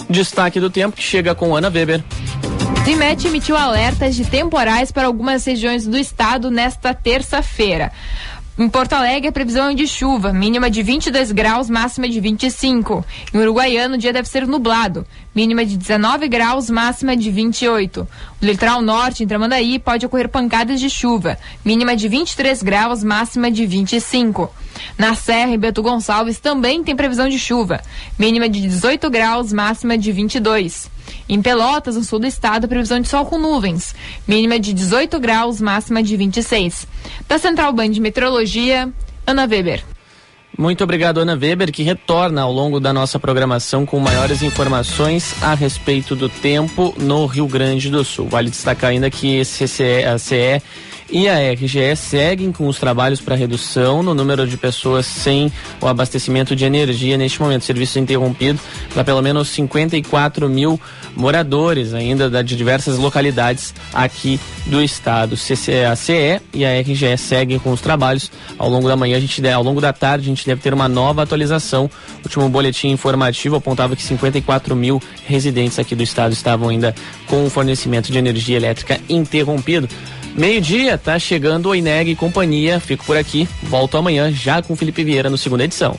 [0.09, 2.03] Destaque do tempo que chega com Ana Weber.
[2.85, 7.91] O IMET emitiu alertas de temporais para algumas regiões do estado nesta terça-feira.
[8.59, 13.05] Em Porto Alegre, a previsão é de chuva, mínima de 22 graus, máxima de 25.
[13.33, 18.05] Em Uruguaiano, o dia deve ser nublado, mínima de 19 graus, máxima de 28.
[18.41, 23.49] No litoral norte, em Tramandaí, pode ocorrer pancadas de chuva, mínima de 23 graus, máxima
[23.49, 24.53] de 25.
[24.97, 27.79] Na Serra, em Beto Gonçalves, também tem previsão de chuva,
[28.17, 30.89] mínima de 18 graus, máxima de 22.
[31.27, 33.95] Em Pelotas, no sul do estado, previsão de sol com nuvens.
[34.27, 36.87] Mínima de 18 graus, máxima de 26.
[37.27, 38.91] Da Central Band de Meteorologia,
[39.25, 39.83] Ana Weber.
[40.57, 45.53] Muito obrigado, Ana Weber, que retorna ao longo da nossa programação com maiores informações a
[45.53, 48.27] respeito do tempo no Rio Grande do Sul.
[48.27, 50.61] Vale destacar ainda que esse CE,
[51.11, 55.51] e a RGE seguem com os trabalhos para redução no número de pessoas sem
[55.81, 57.65] o abastecimento de energia neste momento.
[57.65, 58.59] Serviço interrompido
[58.93, 60.79] para pelo menos 54 mil
[61.19, 65.33] moradores ainda de diversas localidades aqui do estado.
[65.33, 68.31] a CE e a RGE seguem com os trabalhos.
[68.57, 70.87] Ao longo da manhã, a gente, ao longo da tarde, a gente deve ter uma
[70.87, 71.85] nova atualização.
[71.85, 76.95] O último boletim informativo apontava que 54 mil residentes aqui do estado estavam ainda
[77.27, 79.89] com o fornecimento de energia elétrica interrompido.
[80.35, 82.79] Meio-dia, tá chegando o Ineg e companhia.
[82.79, 83.47] Fico por aqui.
[83.63, 85.97] Volto amanhã já com Felipe Vieira no segunda edição.